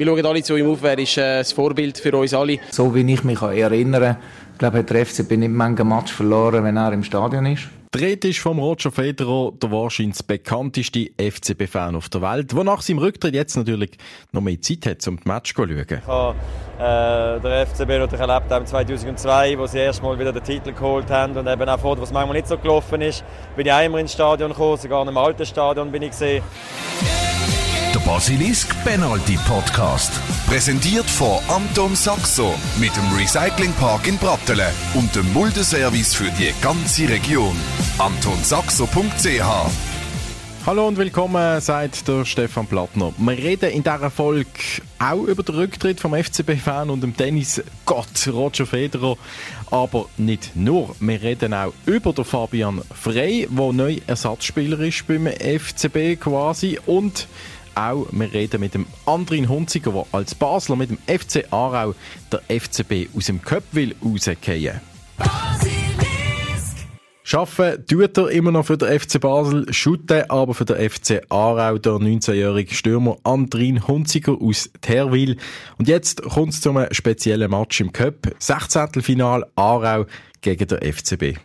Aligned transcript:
Wir 0.00 0.06
schauen 0.06 0.24
alle 0.24 0.42
zu 0.42 0.56
ihm 0.56 0.66
auf, 0.70 0.82
er 0.82 0.98
ist 0.98 1.18
äh, 1.18 1.40
das 1.40 1.52
Vorbild 1.52 1.98
für 1.98 2.16
uns 2.16 2.32
alle. 2.32 2.56
So 2.70 2.94
wie 2.94 3.12
ich 3.12 3.22
mich 3.22 3.42
erinnere, 3.42 4.16
ich 4.54 4.58
glaube, 4.58 4.78
hat 4.78 4.88
der 4.88 5.04
FCB 5.04 5.32
nicht 5.32 5.50
manchen 5.50 5.86
Match 5.86 6.10
verloren, 6.10 6.64
wenn 6.64 6.78
er 6.78 6.90
im 6.94 7.04
Stadion 7.04 7.44
ist. 7.44 7.64
Der 7.92 8.00
Rede 8.00 8.28
ist 8.28 8.38
vom 8.38 8.58
Roger 8.60 8.90
Federer, 8.90 9.52
der 9.60 9.70
wahrscheinlich 9.70 10.16
bekannteste 10.26 11.10
FCB-Fan 11.18 11.96
auf 11.96 12.08
der 12.08 12.22
Welt, 12.22 12.50
der 12.50 12.64
nach 12.64 12.80
seinem 12.80 13.00
Rücktritt 13.00 13.34
jetzt 13.34 13.56
natürlich 13.56 13.90
noch 14.32 14.40
mehr 14.40 14.58
Zeit 14.62 14.86
hat, 14.86 15.06
um 15.06 15.16
das 15.16 15.26
Match 15.26 15.52
zu 15.52 15.66
schauen. 15.66 15.86
Ich 15.86 16.06
habe 16.06 16.34
äh, 16.78 17.40
den 17.40 17.66
FCB 17.66 17.88
natürlich 17.98 18.26
erlebt 18.26 18.50
im 18.50 18.64
2002, 18.64 19.58
wo 19.58 19.66
sie 19.66 19.80
erstmal 19.80 20.18
wieder 20.18 20.32
den 20.32 20.42
Titel 20.42 20.72
geholt 20.72 21.10
haben 21.10 21.36
und 21.36 21.46
eben 21.46 21.68
auch 21.68 21.78
vor, 21.78 22.00
was 22.00 22.10
manchmal 22.10 22.38
nicht 22.38 22.48
so 22.48 22.56
gelaufen 22.56 23.02
ist, 23.02 23.22
bin 23.54 23.66
ich 23.66 23.72
einmal 23.72 24.00
ins 24.00 24.14
Stadion 24.14 24.52
gekommen, 24.52 24.78
sogar 24.78 25.02
in 25.02 25.08
einem 25.08 25.18
alten 25.18 25.44
Stadion 25.44 25.92
bin 25.92 26.00
ich 26.00 26.12
gesehen. 26.12 26.42
Der 27.02 27.29
Basilisk 28.10 28.74
Penalty 28.82 29.38
Podcast. 29.46 30.10
Präsentiert 30.48 31.08
von 31.08 31.38
Anton 31.46 31.94
Saxo 31.94 32.52
mit 32.80 32.90
dem 32.96 33.16
Recyclingpark 33.16 34.08
in 34.08 34.18
Brattelen 34.18 34.72
und 34.94 35.14
dem 35.14 35.32
Muldeservice 35.32 36.16
für 36.16 36.28
die 36.32 36.52
ganze 36.60 37.08
Region. 37.08 37.54
AntonSaxo.ch 37.98 39.70
Hallo 40.66 40.88
und 40.88 40.98
willkommen, 40.98 41.60
sagt 41.60 42.08
der 42.08 42.24
Stefan 42.24 42.66
Plattner. 42.66 43.14
Wir 43.16 43.38
reden 43.38 43.70
in 43.70 43.84
dieser 43.84 44.10
Folge 44.10 44.50
auch 44.98 45.22
über 45.22 45.44
den 45.44 45.54
Rücktritt 45.54 46.00
vom 46.00 46.12
FCB-Fan 46.12 46.90
und 46.90 47.02
dem 47.02 47.16
Tennis-Gott 47.16 48.28
Roger 48.32 48.66
Federer. 48.66 49.16
Aber 49.70 50.06
nicht 50.18 50.56
nur. 50.56 50.96
Wir 50.98 51.22
reden 51.22 51.54
auch 51.54 51.72
über 51.86 52.12
den 52.12 52.24
Fabian 52.24 52.82
Frey, 52.92 53.48
der 53.48 53.72
neu 53.72 53.98
Ersatzspieler 54.06 54.80
ist 54.80 55.06
beim 55.06 55.28
FCB 55.28 56.20
quasi. 56.20 56.78
Und 56.84 57.28
auch, 57.80 58.06
wir 58.10 58.32
reden 58.32 58.60
mit 58.60 58.74
dem 58.74 58.86
Andrin 59.06 59.48
Hunziger, 59.48 59.92
der 59.92 60.06
als 60.12 60.34
Basler 60.34 60.76
mit 60.76 60.90
dem 60.90 60.98
FC 61.06 61.44
Aarau 61.50 61.94
der 62.30 62.42
FCB 62.48 63.08
aus 63.16 63.26
dem 63.26 63.42
Köp 63.42 63.64
will 63.72 63.94
rausgehen. 64.04 64.80
Schaffen 67.22 67.86
tut 67.86 68.18
er 68.18 68.28
immer 68.30 68.50
noch 68.50 68.66
für 68.66 68.76
den 68.76 68.98
FC 68.98 69.20
Basel, 69.20 69.72
shooten 69.72 70.28
aber 70.28 70.52
für 70.52 70.64
den 70.64 70.90
FC 70.90 71.22
Aarau 71.28 71.78
der 71.78 71.92
19-jährige 71.92 72.74
Stürmer 72.74 73.18
Andrin 73.22 73.86
Hunziger 73.86 74.36
aus 74.40 74.70
Terwil. 74.80 75.36
Und 75.78 75.86
jetzt 75.86 76.22
kommt 76.22 76.54
es 76.54 76.60
zu 76.60 76.70
einem 76.70 76.92
speziellen 76.92 77.50
Match 77.50 77.80
im 77.80 77.92
Cup. 77.92 78.32
16. 78.38 79.00
Final 79.00 79.46
Aarau 79.54 80.06
gegen 80.40 80.66
den 80.66 80.92
FCB. 80.92 81.38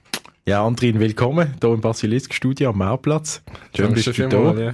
Ja, 0.47 0.65
Andrin, 0.65 0.99
willkommen 0.99 1.55
hier 1.61 1.73
im 1.73 1.81
Basilisk-Studio 1.81 2.69
am 2.69 2.79
Meerplatz. 2.79 3.41
Schön, 3.75 3.93
bist 3.93 4.07
du 4.07 4.27
da. 4.27 4.53
Ja. 4.53 4.73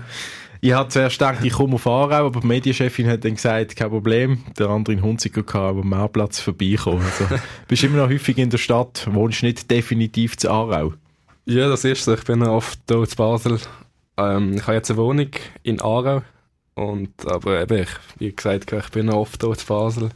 Ich 0.63 0.73
hatte 0.73 0.89
zuerst 0.89 1.17
gedacht, 1.17 1.43
ich 1.43 1.53
komme 1.53 1.73
auf 1.73 1.87
Aarau, 1.87 2.27
aber 2.27 2.39
die 2.39 2.45
Medienchefin 2.45 3.09
hat 3.09 3.25
dann 3.25 3.33
gesagt, 3.33 3.75
kein 3.75 3.89
Problem, 3.89 4.43
der 4.59 4.69
andere 4.69 4.93
in 4.93 5.01
Hunziker 5.01 5.41
kann 5.41 5.79
am 5.79 5.89
Meerplatz 5.89 6.39
vorbeikommen. 6.39 7.03
Also, 7.03 7.35
bist 7.67 7.83
immer 7.83 7.97
noch 7.97 8.09
häufig 8.09 8.37
in 8.37 8.51
der 8.51 8.59
Stadt, 8.59 9.07
wohnst 9.11 9.41
nicht 9.41 9.71
definitiv 9.71 10.37
zu 10.37 10.51
Aarau? 10.51 10.93
Ja, 11.45 11.67
das 11.67 11.83
ist 11.83 12.03
so. 12.03 12.13
Ich 12.13 12.23
bin 12.25 12.43
oft 12.43 12.79
hier 12.87 12.99
in 12.99 13.09
Basel. 13.17 13.59
Ähm, 14.17 14.53
ich 14.53 14.61
habe 14.61 14.75
jetzt 14.75 14.91
eine 14.91 14.97
Wohnung 14.99 15.29
in 15.63 15.81
Aarau. 15.81 16.21
Und, 16.75 17.09
aber 17.25 17.61
eben, 17.63 17.81
ich, 17.81 17.89
wie 18.19 18.31
gesagt, 18.31 18.71
ich 18.71 18.89
bin 18.91 19.09
oft 19.09 19.41
hier 19.41 19.49
in 19.49 19.65
Basel. 19.67 20.09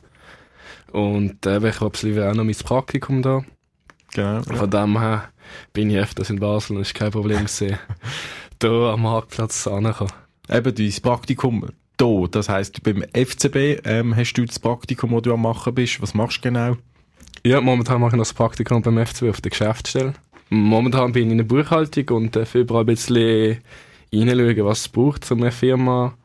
Und 0.92 1.44
eben, 1.48 1.66
ich 1.66 1.80
habe 1.80 1.98
lieber 2.04 2.30
auch 2.30 2.36
noch 2.36 2.44
mein 2.44 2.56
Praktikum 2.56 3.24
da. 3.24 3.44
Genau. 4.14 4.44
Von 4.44 4.58
ja. 4.58 4.68
dem 4.68 5.00
her 5.00 5.30
bin 5.74 5.90
ich 5.90 5.98
öfters 5.98 6.30
in 6.30 6.40
Basel 6.40 6.76
und 6.76 6.84
es 6.84 6.90
ist 6.90 6.94
kein 6.94 7.12
Problem 7.12 7.46
gesehen, 7.46 7.80
hier 8.62 8.72
am 8.72 9.02
Marktplatz 9.02 9.66
anzukommen. 9.66 10.25
Eben, 10.50 10.76
dein 10.76 10.94
Praktikum 11.02 11.68
hier, 12.00 12.28
das 12.30 12.50
heisst, 12.50 12.84
beim 12.84 13.04
FCB 13.14 13.82
ähm, 13.86 14.16
hast 14.16 14.34
du 14.34 14.46
das 14.46 14.60
Praktikum, 14.60 15.12
das 15.12 15.24
du 15.24 15.34
am 15.34 15.42
machen 15.42 15.74
bist. 15.74 16.02
Was 16.02 16.14
machst 16.14 16.38
du 16.38 16.50
genau? 16.50 16.78
Ja, 17.46 17.62
momentan 17.62 18.02
mache 18.02 18.16
ich 18.16 18.22
das 18.22 18.34
Praktikum 18.34 18.82
beim 18.82 19.04
FCB 19.06 19.30
auf 19.30 19.42
der 19.42 19.52
Geschäftsstelle. 19.52 20.14
Momentan 20.50 21.12
bin 21.12 21.28
ich 21.28 21.32
in 21.32 21.38
der 21.40 21.46
Buchhaltung 21.46 22.18
und 22.18 22.36
darf 22.36 22.54
überall 22.56 22.84
ein 22.84 22.88
bisschen 22.88 23.60
reinschauen, 24.14 24.66
was 24.66 24.82
es 24.82 24.88
braucht, 24.90 25.32
um 25.32 25.42
eine 25.42 25.52
Firma, 25.52 26.16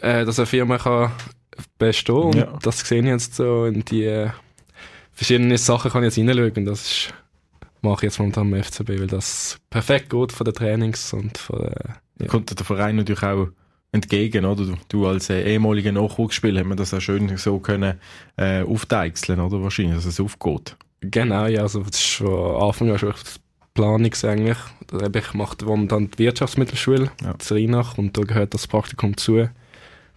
äh, 0.00 0.24
dass 0.24 0.38
eine 0.38 0.46
Firma 0.46 0.78
kann 0.78 1.12
bestehen 1.78 2.14
kann. 2.14 2.24
Und 2.24 2.36
ja. 2.36 2.58
das 2.62 2.80
sehe 2.80 3.00
ich 3.00 3.06
jetzt 3.06 3.34
so 3.34 3.64
in 3.64 3.84
die 3.84 4.04
äh, 4.04 4.30
verschiedenen 5.12 5.56
Sachen 5.56 5.90
kann 5.90 6.02
ich 6.04 6.16
jetzt 6.16 6.28
reinschauen. 6.28 6.52
Und 6.52 6.64
das 6.66 6.82
ist, 6.82 7.14
mache 7.82 7.96
ich 8.06 8.10
jetzt 8.10 8.18
momentan 8.18 8.50
beim 8.50 8.62
FCB, 8.62 8.88
weil 9.00 9.06
das 9.06 9.58
perfekt 9.70 10.10
geht 10.10 10.32
von 10.32 10.44
den 10.44 10.54
Trainings 10.54 11.12
und 11.12 11.38
von 11.38 11.60
der 11.60 12.00
ja. 12.20 12.26
kommt 12.28 12.56
der 12.56 12.64
Verein 12.64 12.96
natürlich 12.96 13.22
auch 13.22 13.48
entgegen, 13.92 14.44
oder? 14.44 14.64
Du, 14.64 14.76
du 14.88 15.06
als 15.06 15.30
äh, 15.30 15.42
ehemaliger 15.42 15.92
Nachwuchsspieler 15.92 16.60
haben 16.60 16.68
wir 16.68 16.76
das 16.76 16.94
auch 16.94 17.00
schön 17.00 17.36
so 17.36 17.58
können 17.58 17.98
äh, 18.36 18.62
aufdeichseln, 18.62 19.40
oder? 19.40 19.62
Wahrscheinlich, 19.62 19.96
dass 19.96 20.06
es 20.06 20.20
aufgeht. 20.20 20.76
Genau, 21.00 21.46
ja, 21.46 21.62
also 21.62 21.80
das 21.82 21.98
ist 21.98 22.12
von 22.14 22.62
Anfang 22.62 22.90
an 22.90 22.98
schon 22.98 23.14
Planung 23.74 24.10
eigentlich. 24.24 24.58
Ich 25.14 25.34
mache 25.34 25.64
momentan 25.64 26.10
die 26.10 26.18
Wirtschaftsmittelschule 26.18 27.10
ja. 27.22 27.30
in 27.30 27.56
Rheinach 27.56 27.96
und 27.98 28.16
da 28.16 28.22
gehört 28.22 28.54
das 28.54 28.66
Praktikum 28.66 29.16
zu. 29.16 29.48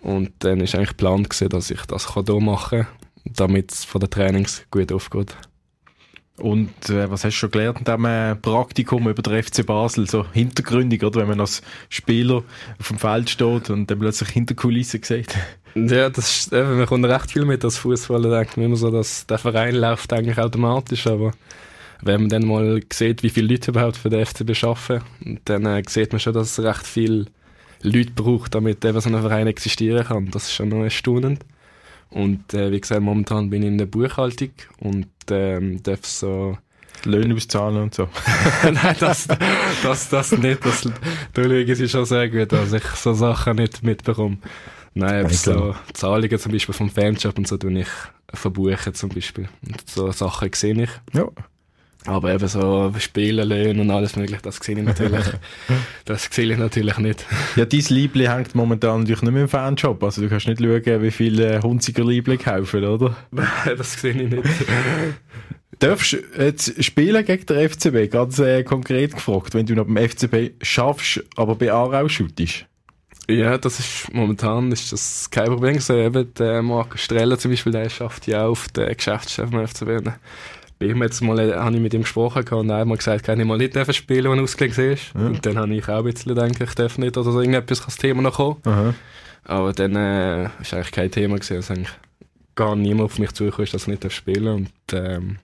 Und 0.01 0.31
dann 0.39 0.59
ist 0.59 0.75
eigentlich 0.75 0.89
geplant 0.89 1.29
gewesen, 1.29 1.49
dass 1.49 1.71
ich 1.71 1.81
das 1.85 2.13
hier 2.13 2.39
machen 2.41 2.79
kann, 2.81 2.87
damit 3.35 3.71
es 3.71 3.85
von 3.85 4.01
den 4.01 4.09
Trainings 4.09 4.65
gut 4.69 4.91
aufgeht. 4.91 5.35
Und 6.43 6.89
äh, 6.89 7.09
was 7.09 7.23
hast 7.23 7.35
du 7.35 7.39
schon 7.39 7.51
gelernt 7.51 7.79
in 7.79 7.85
diesem 7.85 8.03
äh, 8.03 8.35
Praktikum 8.35 9.07
über 9.07 9.21
den 9.21 9.41
FC 9.41 9.65
Basel? 9.65 10.09
So 10.09 10.25
hintergründig, 10.33 11.01
oder? 11.01 11.21
Wenn 11.21 11.29
man 11.29 11.39
als 11.39 11.61
Spieler 11.87 12.43
auf 12.77 12.89
dem 12.89 12.97
Feld 12.97 13.29
steht 13.29 13.69
und 13.69 13.89
dann 13.89 13.99
plötzlich 13.99 14.27
Hinterkulissen 14.27 15.01
sieht. 15.01 15.33
Ja, 15.73 16.09
das 16.09 16.29
ist, 16.29 16.51
eben, 16.51 16.79
man 16.79 16.85
kommt 16.85 17.05
recht 17.05 17.31
viel 17.31 17.45
mit 17.45 17.63
als 17.63 17.77
Fußballer, 17.77 18.29
denkt 18.29 18.57
man 18.57 18.65
immer 18.65 18.75
so, 18.75 18.91
dass 18.91 19.25
der 19.25 19.37
Verein 19.37 19.75
läuft 19.75 20.11
eigentlich 20.11 20.37
automatisch, 20.37 21.07
aber 21.07 21.31
wenn 22.01 22.19
man 22.19 22.29
dann 22.29 22.45
mal 22.45 22.81
sieht, 22.91 23.23
wie 23.23 23.29
viele 23.29 23.47
Leute 23.47 23.71
überhaupt 23.71 23.95
für 23.95 24.09
den 24.09 24.25
FCB 24.25 24.65
arbeiten, 24.65 25.39
dann 25.45 25.65
äh, 25.65 25.81
sieht 25.87 26.11
man 26.11 26.19
schon, 26.19 26.33
dass 26.33 26.59
es 26.59 26.63
recht 26.63 26.85
viele 26.85 27.27
Leute 27.83 28.11
braucht, 28.11 28.53
damit 28.53 28.83
eben 28.83 28.99
so 28.99 29.09
ein 29.09 29.21
Verein 29.21 29.47
existieren 29.47 30.05
kann. 30.05 30.29
Das 30.29 30.43
ist 30.43 30.53
schon 30.53 30.67
noch 30.67 30.83
erstaunend. 30.83 31.39
Und 32.13 32.53
äh, 32.53 32.71
wie 32.71 32.79
gesagt, 32.79 33.01
momentan 33.01 33.49
bin 33.49 33.63
ich 33.63 33.69
in 33.69 33.77
der 33.77 33.87
Buchhaltung 33.87 34.51
und 34.79 35.07
ähm, 35.31 35.81
darf 35.81 36.05
so 36.05 36.57
Löhne 37.05 37.33
auszahlen 37.35 37.83
und 37.83 37.95
so. 37.95 38.07
Nein, 38.63 38.95
das, 38.99 39.27
das, 39.81 40.09
das 40.09 40.31
nicht. 40.37 40.65
Das, 40.65 40.83
da 41.33 41.43
schauen 41.43 41.75
sie 41.75 41.89
schon 41.89 42.05
sehr 42.05 42.29
gut, 42.29 42.51
dass 42.51 42.71
ich 42.71 42.83
so 42.83 43.13
Sachen 43.13 43.57
nicht 43.57 43.83
mitbekomme. 43.83 44.37
Nein, 44.93 45.25
aber 45.25 45.33
so 45.33 45.75
Zahlungen 45.93 46.37
zum 46.37 46.51
Beispiel 46.51 46.75
vom 46.75 46.89
Fanjob 46.89 47.37
und 47.37 47.47
so 47.47 47.57
tue 47.57 47.79
ich 47.79 47.87
verbuchen 48.31 48.93
zum 48.93 49.09
Beispiel. 49.09 49.49
Und 49.67 49.89
so 49.89 50.11
Sachen 50.11 50.51
sehe 50.53 50.83
ich. 50.83 50.89
Ja. 51.13 51.25
Aber 52.05 52.33
eben 52.33 52.47
so 52.47 52.93
Spielen, 52.99 53.47
Löhne 53.47 53.81
und 53.81 53.91
alles 53.91 54.15
mögliche, 54.15 54.41
das 54.41 54.57
sehe 54.57 54.77
ich 54.77 54.83
natürlich, 54.83 55.25
das 56.05 56.27
sehe 56.29 56.51
ich 56.51 56.57
natürlich 56.57 56.97
nicht. 56.97 57.25
Ja, 57.55 57.65
dein 57.65 57.79
Liebling 57.89 58.29
hängt 58.29 58.55
momentan 58.55 59.01
natürlich 59.01 59.21
nicht 59.21 59.31
mehr 59.31 59.43
im 59.43 59.49
Fanshop. 59.49 60.03
Also 60.03 60.21
du 60.21 60.29
kannst 60.29 60.47
nicht 60.47 60.59
schauen, 60.59 61.01
wie 61.01 61.11
viele 61.11 61.61
Hunziger 61.61 62.03
Liebling 62.03 62.39
kaufen, 62.39 62.83
oder? 62.83 63.15
Nein, 63.31 63.47
das 63.77 63.93
sehe 63.93 64.11
ich 64.11 64.31
nicht. 64.31 64.43
Darfst 65.79 66.13
du 66.13 66.17
jetzt 66.37 66.83
spielen 66.83 67.25
gegen 67.25 67.45
den 67.45 67.69
FCB? 67.69 68.11
Ganz 68.11 68.39
äh, 68.39 68.63
konkret 68.63 69.13
gefragt, 69.13 69.53
wenn 69.53 69.65
du 69.65 69.75
noch 69.75 69.85
beim 69.85 69.97
FCB 69.97 70.51
schaffst, 70.61 71.23
aber 71.35 71.55
bei 71.55 71.71
Aarau 71.71 72.07
shootest? 72.07 72.65
Ja, 73.29 73.57
das 73.57 73.79
ist, 73.79 74.13
momentan 74.13 74.71
ist 74.71 74.91
das 74.91 75.29
kein 75.31 75.47
Problem. 75.47 75.79
So, 75.79 75.95
eben, 75.95 76.33
der 76.35 76.61
Marco 76.61 76.97
Streller 76.97 77.37
zum 77.37 77.51
Beispiel, 77.51 77.71
der 77.71 77.89
schafft 77.89 78.27
ja 78.27 78.45
auch 78.45 78.51
auf 78.51 78.67
den 78.69 78.95
Geschäftschef 78.95 79.49
beim 79.49 79.65
FCB 79.65 80.05
bei 80.79 80.87
ihm 80.87 81.01
jetzt 81.01 81.21
mal, 81.21 81.39
äh, 81.39 81.53
habe 81.53 81.75
ich 81.75 81.81
mit 81.81 81.93
ihm 81.93 82.01
gesprochen 82.01 82.45
und 82.47 82.69
er 82.69 82.79
hat 82.79 82.87
mal 82.87 82.97
gesagt, 82.97 83.23
kann 83.23 83.39
ich 83.39 83.45
mal 83.45 83.57
nicht 83.57 83.95
spielen, 83.95 84.31
wenn 84.31 84.39
er 84.39 84.43
ausgelegt 84.43 84.77
ist. 84.77 85.13
Ja. 85.13 85.27
Und 85.27 85.45
dann 85.45 85.57
habe 85.57 85.73
ich 85.73 85.87
auch 85.87 85.99
ein 85.99 86.03
bisschen 86.03 86.35
gedacht, 86.35 86.61
ich 86.61 86.75
darf 86.75 86.97
nicht 86.97 87.17
oder 87.17 87.31
so 87.31 87.39
irgendetwas 87.39 87.79
kann 87.79 87.87
das 87.87 87.97
Thema 87.97 88.21
noch 88.21 88.35
kommen. 88.35 88.57
Aha. 88.65 88.93
Aber 89.45 89.73
dann 89.73 89.95
äh, 89.95 90.45
ist 90.61 90.73
eigentlich 90.73 90.91
kein 90.91 91.11
Thema 91.11 91.35
gewesen, 91.35 91.57
dass 91.57 91.71
eigentlich 91.71 91.91
gar 92.55 92.75
niemand 92.75 93.11
auf 93.11 93.19
mich 93.19 93.31
zugekommen 93.31 93.65
ist, 93.65 93.73
dass 93.73 93.87
ich 93.87 93.99
nicht 93.99 94.11
spielen 94.11 94.69
darf. 94.87 95.03
Und 95.03 95.11
ähm, 95.11 95.37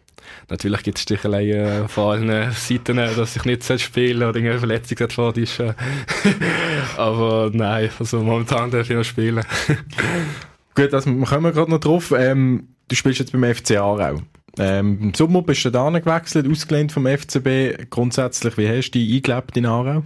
natürlich 0.49 0.83
gibt 0.83 0.97
es 0.97 1.03
Sticheleien 1.03 1.87
von 1.87 2.11
allen 2.11 2.51
Seiten, 2.51 2.97
dass 2.97 3.35
ich 3.35 3.45
nicht 3.45 3.79
spielen 3.79 4.23
oder 4.23 4.35
irgendeine 4.35 4.59
Verletzung 4.59 5.09
vor 5.09 5.35
ist. 5.37 5.61
Aber 6.97 7.49
nein, 7.53 7.89
also 7.99 8.21
momentan 8.21 8.71
darf 8.71 8.89
ich 8.89 8.95
noch 8.95 9.03
spielen. 9.03 9.43
Gut, 10.75 10.93
also 10.93 11.09
wir 11.11 11.25
kommen 11.25 11.51
gerade 11.51 11.71
noch 11.71 11.79
drauf. 11.79 12.13
Ähm, 12.15 12.69
du 12.89 12.95
spielst 12.95 13.19
jetzt 13.19 13.31
beim 13.31 13.43
FC 13.43 13.77
Aarau. 13.77 14.21
Ähm, 14.57 14.99
Im 15.01 15.13
Sommer 15.13 15.41
bist 15.41 15.63
du 15.63 15.69
da 15.69 15.89
gewechselt, 15.89 16.49
ausgelehnt 16.49 16.91
vom 16.91 17.05
FCB. 17.05 17.89
Grundsätzlich, 17.89 18.57
wie 18.57 18.67
hast 18.67 18.91
du 18.91 18.99
dich 18.99 19.15
eingelebt 19.15 19.55
in 19.55 19.65
Aarau? 19.65 20.03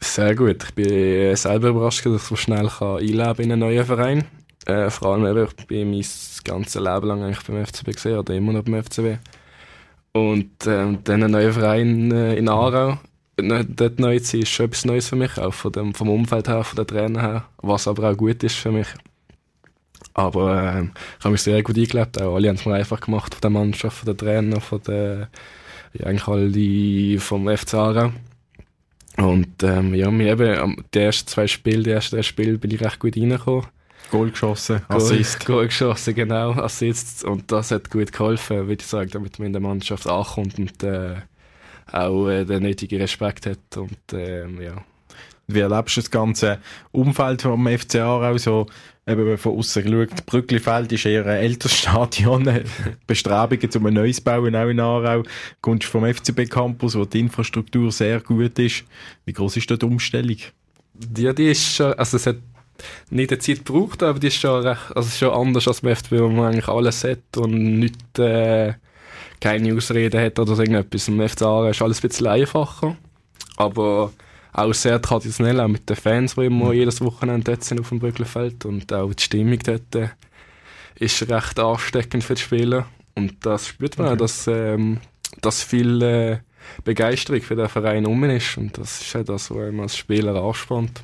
Sehr 0.00 0.34
gut. 0.34 0.62
Ich 0.64 0.74
bin 0.74 1.34
selber 1.36 1.68
überrascht, 1.68 2.04
dass 2.04 2.22
ich 2.22 2.28
so 2.28 2.36
schnell 2.36 2.68
kann 2.68 2.98
einleben 2.98 3.44
in 3.44 3.52
einen 3.52 3.60
neuen 3.60 3.84
Verein. 3.84 4.24
Äh, 4.66 4.90
vor 4.90 5.14
allem, 5.14 5.44
ich 5.44 5.66
bin 5.66 5.90
mein 5.90 6.04
ganzes 6.44 6.74
Leben 6.74 7.06
lang 7.06 7.22
eigentlich 7.22 7.46
beim 7.46 7.64
FCB 7.64 7.92
gesehen 7.92 8.18
oder 8.18 8.34
immer 8.34 8.52
noch 8.52 8.64
beim 8.64 8.82
FCB. 8.82 9.18
Und 10.12 10.50
ähm, 10.66 10.98
dann 11.04 11.22
ein 11.22 11.30
neuer 11.30 11.52
Verein 11.52 12.10
äh, 12.10 12.34
in 12.34 12.48
Aarau. 12.48 12.98
Dort 13.38 14.00
neu 14.00 14.18
zu 14.18 14.24
sein, 14.24 14.40
ist 14.40 14.48
schon 14.48 14.66
etwas 14.66 14.84
Neues 14.86 15.08
für 15.08 15.16
mich, 15.16 15.38
auch 15.38 15.52
von 15.52 15.70
dem, 15.70 15.94
vom 15.94 16.08
Umfeld 16.08 16.48
her, 16.48 16.64
von 16.64 16.76
den 16.76 16.86
Trainer 16.86 17.20
her, 17.20 17.44
was 17.58 17.86
aber 17.86 18.10
auch 18.10 18.16
gut 18.16 18.42
ist 18.42 18.56
für 18.56 18.72
mich. 18.72 18.88
Aber 20.16 20.72
ähm, 20.78 20.92
ich 21.18 21.24
habe 21.24 21.32
mich 21.32 21.42
sehr 21.42 21.62
gut 21.62 21.76
eingelebt. 21.76 22.20
Auch 22.20 22.36
alle 22.36 22.48
haben 22.48 22.56
es 22.56 22.64
mir 22.64 22.74
einfach 22.74 23.00
gemacht 23.00 23.34
von 23.34 23.40
der 23.42 23.50
Mannschaft, 23.50 23.98
von 23.98 24.06
den 24.06 24.16
Trainer, 24.16 24.60
von 24.62 24.80
der, 24.82 25.28
ja, 25.92 26.06
eigentlich 26.06 26.26
alle 26.26 27.20
vom 27.20 27.54
FC 27.54 27.74
Aarau. 27.74 28.12
Und 29.18 29.62
ähm, 29.62 29.94
ja, 29.94 30.10
mir 30.10 30.32
eben, 30.32 30.84
die 30.94 30.98
ersten 30.98 31.28
zwei 31.28 31.46
Spiele, 31.46 31.82
die 31.82 31.90
ersten 31.90 32.16
drei 32.16 32.22
Spiele 32.22 32.56
bin 32.56 32.70
ich 32.70 32.80
recht 32.80 32.98
gut 32.98 33.14
reingekommen. 33.14 33.66
Goal 34.10 34.30
geschossen, 34.30 34.80
Assist. 34.88 35.44
Goal, 35.44 35.56
Goal 35.56 35.66
geschossen, 35.66 36.14
genau, 36.14 36.52
Assist. 36.52 37.22
Und 37.22 37.52
das 37.52 37.70
hat 37.70 37.90
gut 37.90 38.10
geholfen, 38.10 38.68
würde 38.68 38.80
ich 38.80 38.86
sagen, 38.86 39.10
damit 39.10 39.38
man 39.38 39.46
in 39.46 39.52
der 39.52 39.62
Mannschaft 39.62 40.08
ankommt 40.08 40.58
und 40.58 40.82
äh, 40.82 41.16
auch 41.92 42.28
äh, 42.28 42.46
den 42.46 42.62
nötigen 42.62 43.02
Respekt 43.02 43.44
hat. 43.44 43.76
Und 43.76 43.98
ähm, 44.14 44.62
ja. 44.62 44.82
Wie 45.46 45.60
erlebst 45.60 45.98
du 45.98 46.00
das 46.00 46.10
ganze 46.10 46.58
Umfeld 46.90 47.42
vom 47.42 47.66
FC 47.66 47.96
Aarau 47.96 48.38
so? 48.38 48.66
Eben, 49.08 49.38
von 49.38 49.56
außen 49.56 49.84
schaut, 49.86 50.26
Brücklifeld 50.26 50.90
ist 50.90 51.06
eher 51.06 51.24
ein 51.26 51.36
älteres 51.38 51.76
Stadion. 51.78 52.64
Bestrebungen 53.06 53.70
um 53.76 53.86
ein 53.86 53.94
neues 53.94 54.20
bauen, 54.20 54.56
auch 54.56 54.68
in 54.68 54.80
Aarau. 54.80 55.22
Du 55.22 55.28
kommst 55.60 55.84
vom 55.84 56.12
FCB 56.12 56.50
Campus, 56.50 56.96
wo 56.96 57.04
die 57.04 57.20
Infrastruktur 57.20 57.92
sehr 57.92 58.20
gut 58.20 58.58
ist. 58.58 58.82
Wie 59.24 59.32
groß 59.32 59.58
ist 59.58 59.70
da 59.70 59.76
die 59.76 59.86
Umstellung? 59.86 60.38
Ja, 61.16 61.32
die 61.32 61.50
ist 61.52 61.76
schon, 61.76 61.92
also 61.92 62.16
es 62.16 62.26
hat 62.26 62.38
nicht 63.10 63.30
eine 63.30 63.38
Zeit 63.38 63.64
gebraucht, 63.64 64.02
aber 64.02 64.18
die 64.18 64.26
ist 64.26 64.40
schon 64.40 64.66
also 64.66 65.08
schon 65.08 65.30
anders 65.30 65.68
als 65.68 65.82
beim 65.82 65.94
FCB, 65.94 66.12
wo 66.12 66.28
man 66.28 66.52
eigentlich 66.52 66.68
alles 66.68 67.04
hat 67.04 67.36
und 67.36 67.78
nicht, 67.78 68.18
äh, 68.18 68.74
keine 69.40 69.72
Ausreden 69.72 70.20
hat 70.20 70.36
oder 70.40 70.58
irgendetwas. 70.58 71.06
Im 71.06 71.20
FC 71.20 71.42
ist 71.70 71.80
alles 71.80 72.02
ein 72.02 72.08
bisschen 72.08 72.26
einfacher. 72.26 72.96
Aber 73.56 74.12
auch 74.56 74.72
sehr 74.72 75.00
traditionell, 75.02 75.60
auch 75.60 75.68
mit 75.68 75.88
den 75.88 75.96
Fans, 75.96 76.34
die 76.34 76.46
immer 76.46 76.66
mhm. 76.66 76.72
jedes 76.72 77.00
Wochenende 77.00 77.44
dort 77.44 77.64
sind 77.64 77.80
auf 77.80 77.90
dem 77.90 77.98
Brücklefeld 77.98 78.64
und 78.64 78.92
auch 78.92 79.12
die 79.12 79.22
Stimmung 79.22 79.58
dort 79.58 79.94
äh, 79.94 80.08
ist 80.98 81.28
recht 81.28 81.58
ansteckend 81.58 82.24
für 82.24 82.34
die 82.34 82.42
Spieler 82.42 82.86
und 83.14 83.44
das 83.44 83.68
spürt 83.68 83.98
man 83.98 84.06
okay. 84.06 84.14
auch, 84.14 84.18
dass, 84.18 84.46
ähm, 84.46 84.98
dass 85.42 85.62
viel 85.62 86.00
äh, 86.02 86.38
Begeisterung 86.84 87.42
für 87.42 87.54
den 87.54 87.68
Verein 87.68 88.06
um 88.06 88.24
ist 88.24 88.56
und 88.56 88.78
das 88.78 89.02
ist 89.02 89.14
auch 89.14 89.24
das, 89.24 89.50
was 89.50 89.72
man 89.72 89.80
als 89.80 89.96
Spieler 89.96 90.34
anspannt. 90.42 91.02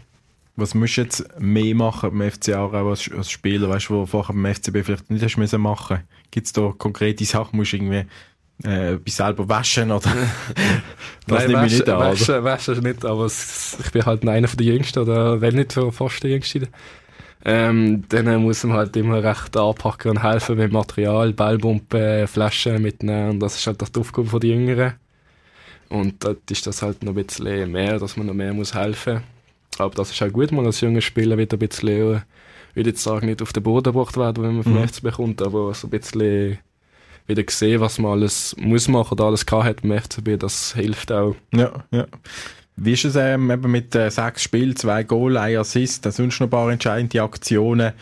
Was 0.56 0.74
musst 0.74 0.96
du 0.96 1.02
jetzt 1.02 1.24
mehr 1.38 1.74
machen 1.74 2.16
beim 2.16 2.30
FC 2.30 2.50
Aarau 2.50 2.90
als, 2.90 3.10
als 3.10 3.30
Spieler, 3.30 3.68
weißt 3.68 3.88
du, 3.88 3.94
wo 3.94 4.06
vorher 4.06 4.34
beim 4.34 4.54
FCB 4.54 4.84
vielleicht 4.84 5.10
nicht 5.10 5.24
hast 5.24 5.58
machen? 5.58 6.00
Gibt 6.30 6.46
es 6.46 6.52
da 6.52 6.72
konkrete 6.76 7.24
Sachen, 7.24 7.56
musst 7.56 7.72
du 7.72 7.76
irgendwie 7.76 8.04
äh, 8.64 8.94
etwas 8.94 9.16
selber 9.16 9.48
waschen 9.48 9.90
oder 9.90 10.00
das 11.26 11.38
Nein, 11.38 11.46
nehme 11.48 11.66
ich 11.66 11.72
nicht 11.72 11.88
an, 11.88 11.98
waschen, 11.98 12.34
oder? 12.34 12.44
waschen 12.44 12.82
nicht, 12.82 13.04
aber 13.04 13.24
es, 13.24 13.76
ich 13.82 13.90
bin 13.90 14.04
halt 14.04 14.26
einer 14.26 14.48
von 14.48 14.56
den 14.56 14.66
Jüngsten 14.66 14.98
oder 15.00 15.40
wenn 15.40 15.54
nicht 15.56 15.72
fast 15.72 16.22
der 16.22 16.30
Jüngste. 16.30 16.68
Ähm, 17.44 18.04
dann 18.08 18.42
muss 18.42 18.62
man 18.62 18.76
halt 18.76 18.96
immer 18.96 19.22
recht 19.22 19.56
anpacken 19.56 20.12
und 20.12 20.22
helfen 20.22 20.56
mit 20.56 20.70
Material, 20.70 21.32
Ballpumpen, 21.32 22.28
Flaschen 22.28 22.80
mitnehmen 22.80 23.30
und 23.30 23.40
das 23.40 23.56
ist 23.56 23.66
halt 23.66 23.82
das 23.82 23.90
die 23.90 24.00
Aufgabe 24.00 24.38
der 24.38 24.50
Jüngeren. 24.50 24.92
Und 25.88 26.24
dort 26.24 26.50
ist 26.50 26.66
das 26.66 26.82
halt 26.82 27.02
noch 27.02 27.12
ein 27.14 27.26
bisschen 27.26 27.70
mehr, 27.70 27.98
dass 27.98 28.16
man 28.16 28.26
noch 28.26 28.34
mehr 28.34 28.54
muss 28.54 28.74
helfen 28.74 29.14
muss. 29.14 29.22
Aber 29.78 29.94
das 29.94 30.10
ist 30.10 30.22
auch 30.22 30.32
gut, 30.32 30.52
mal 30.52 30.64
als 30.64 30.80
junger 30.80 31.00
Spieler 31.00 31.36
wieder 31.36 31.56
ein 31.56 31.68
bisschen, 31.68 32.22
ich 32.70 32.76
würde 32.76 32.90
jetzt 32.90 33.02
sagen, 33.02 33.26
nicht 33.26 33.42
auf 33.42 33.52
den 33.52 33.62
Boden 33.62 33.92
gebracht 33.92 34.16
werden, 34.16 34.44
wenn 34.44 34.56
man 34.56 34.84
mhm. 34.84 34.88
bekommt, 35.02 35.42
aber 35.42 35.74
so 35.74 35.86
ein 35.88 35.90
bisschen 35.90 36.58
wieder 37.26 37.42
gesehen, 37.42 37.80
was 37.80 37.98
man 37.98 38.12
alles 38.12 38.54
muss 38.58 38.88
machen 38.88 39.12
oder 39.14 39.24
alles 39.24 39.46
gehabt 39.46 39.64
hat 39.64 39.82
beim 39.82 39.98
FCB, 39.98 40.38
das 40.38 40.74
hilft 40.74 41.12
auch. 41.12 41.34
Ja, 41.52 41.72
ja. 41.90 42.06
Wie 42.76 42.92
ist 42.92 43.04
es 43.04 43.16
ähm, 43.16 43.50
eben 43.50 43.70
mit 43.70 43.94
äh, 43.94 44.10
sechs 44.10 44.42
Spielen, 44.42 44.74
zwei 44.76 45.02
Goal, 45.02 45.36
ein 45.36 45.56
Assist, 45.56 46.04
sonst 46.10 46.40
noch 46.40 46.46
ein 46.46 46.50
paar 46.50 46.72
entscheidende 46.72 47.22
Aktionen, 47.22 47.92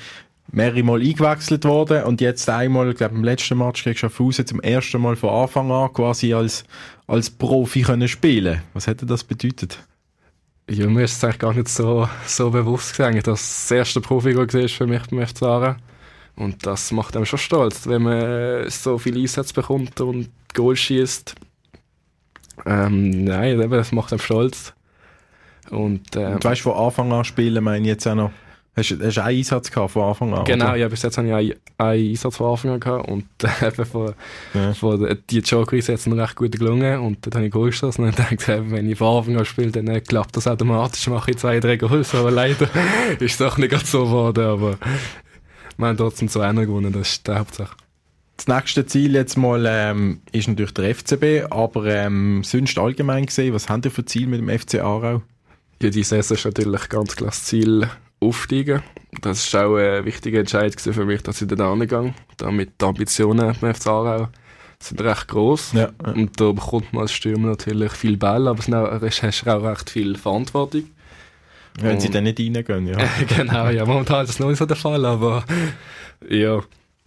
mehrere 0.53 0.83
Mal 0.83 1.01
eingewechselt 1.01 1.65
worden 1.65 2.05
und 2.05 2.21
jetzt 2.21 2.49
einmal, 2.49 2.91
ich 2.91 2.97
glaube 2.97 3.15
im 3.15 3.25
letzten 3.25 3.59
Match 3.59 3.85
gegen 3.85 3.97
Schaffhausen 3.97 4.47
zum 4.47 4.61
ersten 4.61 5.01
Mal 5.01 5.17
von 5.17 5.31
Anfang 5.31 5.71
an 5.71 5.93
quasi 5.93 6.35
als, 6.35 6.65
als 7.07 7.31
Profi 7.31 7.83
können 7.83 8.09
spielen. 8.09 8.63
Was 8.75 8.87
hätte 8.87 9.07
das 9.07 9.25
bedeutet? 9.25 9.79
Ja, 10.69 10.87
mir 10.87 11.03
ist 11.03 11.17
es 11.17 11.25
eigentlich 11.25 11.39
gar 11.41 11.53
nicht 11.53 11.69
so, 11.69 12.09
so 12.27 12.51
bewusst 12.51 12.99
dass 12.99 13.25
das 13.25 13.71
erste 13.71 14.01
Profi 14.01 14.37
war 14.37 14.49
für 14.49 14.87
mich 14.87 15.03
beim 15.09 15.27
FC 15.27 15.43
Aarau. 15.43 15.75
Und 16.41 16.65
das 16.67 16.91
macht 16.91 17.17
einem 17.17 17.27
schon 17.27 17.39
stolz, 17.39 17.87
wenn 17.87 18.03
man 18.03 18.71
so 18.71 18.97
viel 18.97 19.19
Einsatz 19.19 19.53
bekommt 19.53 20.01
und 20.01 20.31
Goal 20.55 20.75
schießt. 20.75 21.35
Ähm, 22.65 23.25
nein, 23.25 23.71
das 23.71 23.93
macht 23.93 24.11
einem 24.11 24.21
stolz. 24.21 24.73
Und, 25.69 26.17
ähm, 26.17 26.33
und 26.33 26.45
weißt 26.45 26.61
du, 26.61 26.71
von 26.71 26.83
Anfang 26.83 27.13
an 27.13 27.25
spielen, 27.25 27.63
meine 27.63 27.83
ich 27.83 27.89
jetzt 27.89 28.09
auch 28.09 28.15
noch. 28.15 28.31
Hast, 28.75 28.91
du 28.91 28.95
einen 28.95 29.19
Einsatz 29.19 29.71
gehabt 29.71 29.91
von 29.91 30.05
Anfang 30.05 30.33
an? 30.33 30.45
Genau, 30.47 30.69
oder? 30.69 30.77
ja, 30.77 30.89
bis 30.89 31.03
jetzt 31.03 31.19
habe 31.19 31.29
ich 31.29 31.35
einen, 31.35 31.55
einen 31.77 32.11
Einsatz 32.11 32.37
von 32.39 32.53
Anfang 32.53 32.71
an 32.71 32.81
gehabt 32.81 33.09
und 33.09 33.27
äh, 33.43 33.67
eben 33.67 33.85
von, 33.85 34.15
ja. 34.55 34.73
von 34.73 35.19
die 35.29 35.41
Joker-Einsätze 35.41 36.05
sind 36.05 36.19
recht 36.19 36.37
gut 36.37 36.53
gelungen 36.53 37.01
und 37.01 37.27
dann 37.27 37.35
habe 37.35 37.47
ich 37.47 37.53
Goal 37.53 37.67
geschossen 37.67 38.05
und 38.05 38.19
dann 38.19 38.27
dachte 38.39 38.71
wenn 38.71 38.89
ich 38.89 38.97
von 38.97 39.19
Anfang 39.19 39.37
an 39.37 39.45
spiele, 39.45 39.73
dann 39.73 39.89
äh, 39.89 40.01
klappt 40.01 40.39
das 40.39 40.47
automatisch, 40.47 41.07
mache 41.09 41.33
ich 41.33 41.37
zwei, 41.37 41.61
drei 41.61 41.77
Goals, 41.77 42.15
aber 42.15 42.31
leider 42.31 42.67
ist 43.19 43.33
es 43.33 43.37
doch 43.37 43.59
nicht 43.59 43.73
ganz 43.73 43.91
so 43.91 44.05
geworden, 44.05 44.47
aber 44.47 44.79
wir 45.81 45.89
haben 45.89 45.97
trotzdem 45.97 46.29
zu 46.29 46.41
einer 46.41 46.67
gewonnen, 46.67 46.93
das 46.93 47.13
ist 47.13 47.27
die 47.27 47.33
Hauptsache. 47.33 47.77
Das 48.37 48.47
nächste 48.47 48.87
Ziel 48.87 49.15
jetzt 49.15 49.37
mal 49.37 49.67
ähm, 49.69 50.23
ist 50.33 50.49
natürlich 50.49 50.73
der 50.73 50.95
FCB, 50.95 51.53
aber 51.53 51.85
ähm, 51.87 52.43
sonst 52.43 52.79
allgemein 52.79 53.27
gesehen, 53.27 53.53
was 53.53 53.69
haben 53.69 53.83
ihr 53.85 53.91
für 53.91 54.05
Ziel 54.05 54.27
mit 54.27 54.41
dem 54.41 54.49
FC 54.49 54.77
Aarau? 54.77 55.23
Ja, 55.83 55.91
die 55.91 56.03
Saison 56.03 56.37
ist 56.37 56.45
natürlich 56.45 56.89
ganz 56.89 57.17
klar 57.17 57.31
das 57.31 57.45
Ziel 57.45 57.89
aufsteigen. 58.21 58.83
Das 59.21 59.53
war 59.53 59.67
auch 59.67 59.77
ein 59.77 60.05
wichtiger 60.05 60.41
Entscheid 60.41 60.79
für 60.81 61.05
mich, 61.05 61.23
dass 61.23 61.43
ich 61.43 61.49
da 61.49 61.71
hingehe. 61.71 62.15
Damit 62.39 62.81
die 62.81 62.85
Ambitionen 62.85 63.55
beim 63.61 63.75
FC 63.75 63.89
Aarau 63.89 64.29
sind 64.79 65.03
recht 65.03 65.29
groß 65.29 65.73
ja, 65.75 65.91
ja. 66.05 66.13
Und 66.13 66.41
da 66.41 66.53
bekommt 66.53 66.93
man 66.93 67.03
als 67.03 67.13
Stürmer 67.13 67.49
natürlich 67.49 67.93
viel 67.93 68.17
Ball, 68.17 68.49
aber 68.49 68.61
es 69.07 69.23
hast 69.23 69.47
auch 69.47 69.63
recht 69.63 69.91
viel 69.91 70.17
Verantwortung. 70.17 70.85
Wenn 71.81 71.95
und, 71.95 72.01
sie 72.01 72.11
dann 72.11 72.25
nicht 72.25 72.39
reingehen, 72.39 72.87
ja. 72.87 72.99
genau, 73.37 73.69
ja, 73.71 73.85
momentan 73.85 74.25
ist 74.25 74.31
das 74.31 74.39
noch 74.39 74.49
nicht 74.49 74.59
so 74.59 74.67
der 74.67 74.77
Fall, 74.77 75.05
aber 75.05 75.45
ja. 76.29 76.63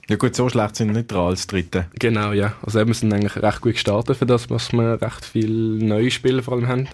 Ja 0.09 0.17
gut, 0.17 0.35
so 0.35 0.49
schlecht 0.49 0.75
sind 0.75 0.89
wir 0.89 0.97
nicht 0.97 1.11
dran 1.11 1.27
als 1.27 1.47
Dritte. 1.47 1.85
Genau, 1.97 2.33
ja. 2.33 2.55
Also 2.61 2.85
wir 2.85 2.93
sind 2.93 3.13
eigentlich 3.13 3.41
recht 3.41 3.61
gut 3.61 3.73
gestartet 3.73 4.17
für 4.17 4.25
das, 4.25 4.49
was 4.49 4.73
wir 4.73 5.01
recht 5.01 5.23
viele 5.23 5.85
neue 5.85 6.11
Spieler 6.11 6.43
vor 6.43 6.55
allem 6.55 6.67
haben. 6.67 6.89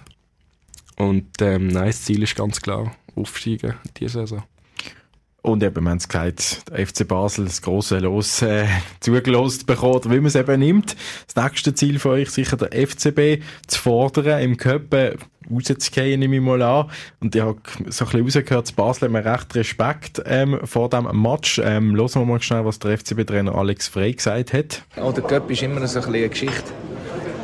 Und 0.96 1.26
ähm, 1.40 1.68
nein, 1.68 1.86
das 1.86 2.04
Ziel 2.04 2.22
ist 2.22 2.36
ganz 2.36 2.60
klar, 2.60 2.94
aufsteigen 3.16 3.74
diese 3.96 4.20
Saison. 4.20 4.44
Und 5.42 5.62
eben, 5.62 5.82
wir 5.82 5.90
haben 5.90 5.98
es 5.98 6.08
gesagt, 6.08 6.70
der 6.70 6.86
FC 6.86 7.08
Basel 7.08 7.46
das 7.46 7.62
grosse 7.62 7.98
Los 7.98 8.42
äh, 8.42 8.66
zugelost 9.00 9.66
bekommen, 9.66 10.04
wie 10.04 10.16
man 10.16 10.26
es 10.26 10.34
eben 10.34 10.60
nimmt. 10.60 10.96
Das 11.32 11.42
nächste 11.42 11.74
Ziel 11.74 11.98
für 11.98 12.10
euch 12.10 12.30
sicher 12.30 12.56
der 12.56 12.72
FCB 12.72 13.42
zu 13.66 13.80
fordern, 13.80 14.42
im 14.42 14.58
Cup 14.58 14.92
äh, 14.92 15.16
rauszugehen, 15.50 16.20
nehme 16.20 16.36
ich 16.36 16.42
mal 16.42 16.60
an. 16.60 16.90
Und 17.20 17.34
ich 17.34 17.40
habe 17.40 17.58
so 17.88 18.04
ein 18.04 18.10
bisschen 18.10 18.40
rausgehört, 18.40 18.66
zu 18.66 18.74
Basel 18.74 19.08
haben 19.08 19.14
wir 19.14 19.24
recht 19.24 19.54
Respekt 19.54 20.22
ähm, 20.26 20.60
vor 20.64 20.90
diesem 20.90 21.22
Match. 21.22 21.58
Ähm, 21.64 21.96
hören 21.96 22.14
wir 22.14 22.24
mal 22.26 22.42
schnell, 22.42 22.64
was 22.66 22.78
der 22.78 22.98
FCB-Trainer 22.98 23.54
Alex 23.54 23.88
Frey 23.88 24.12
gesagt 24.12 24.52
hat. 24.52 24.82
Oh, 25.00 25.10
der 25.10 25.24
Cup 25.24 25.50
ist 25.50 25.62
immer 25.62 25.86
so 25.86 26.00
ein 26.00 26.04
eine 26.04 26.28
Geschichte, 26.28 26.64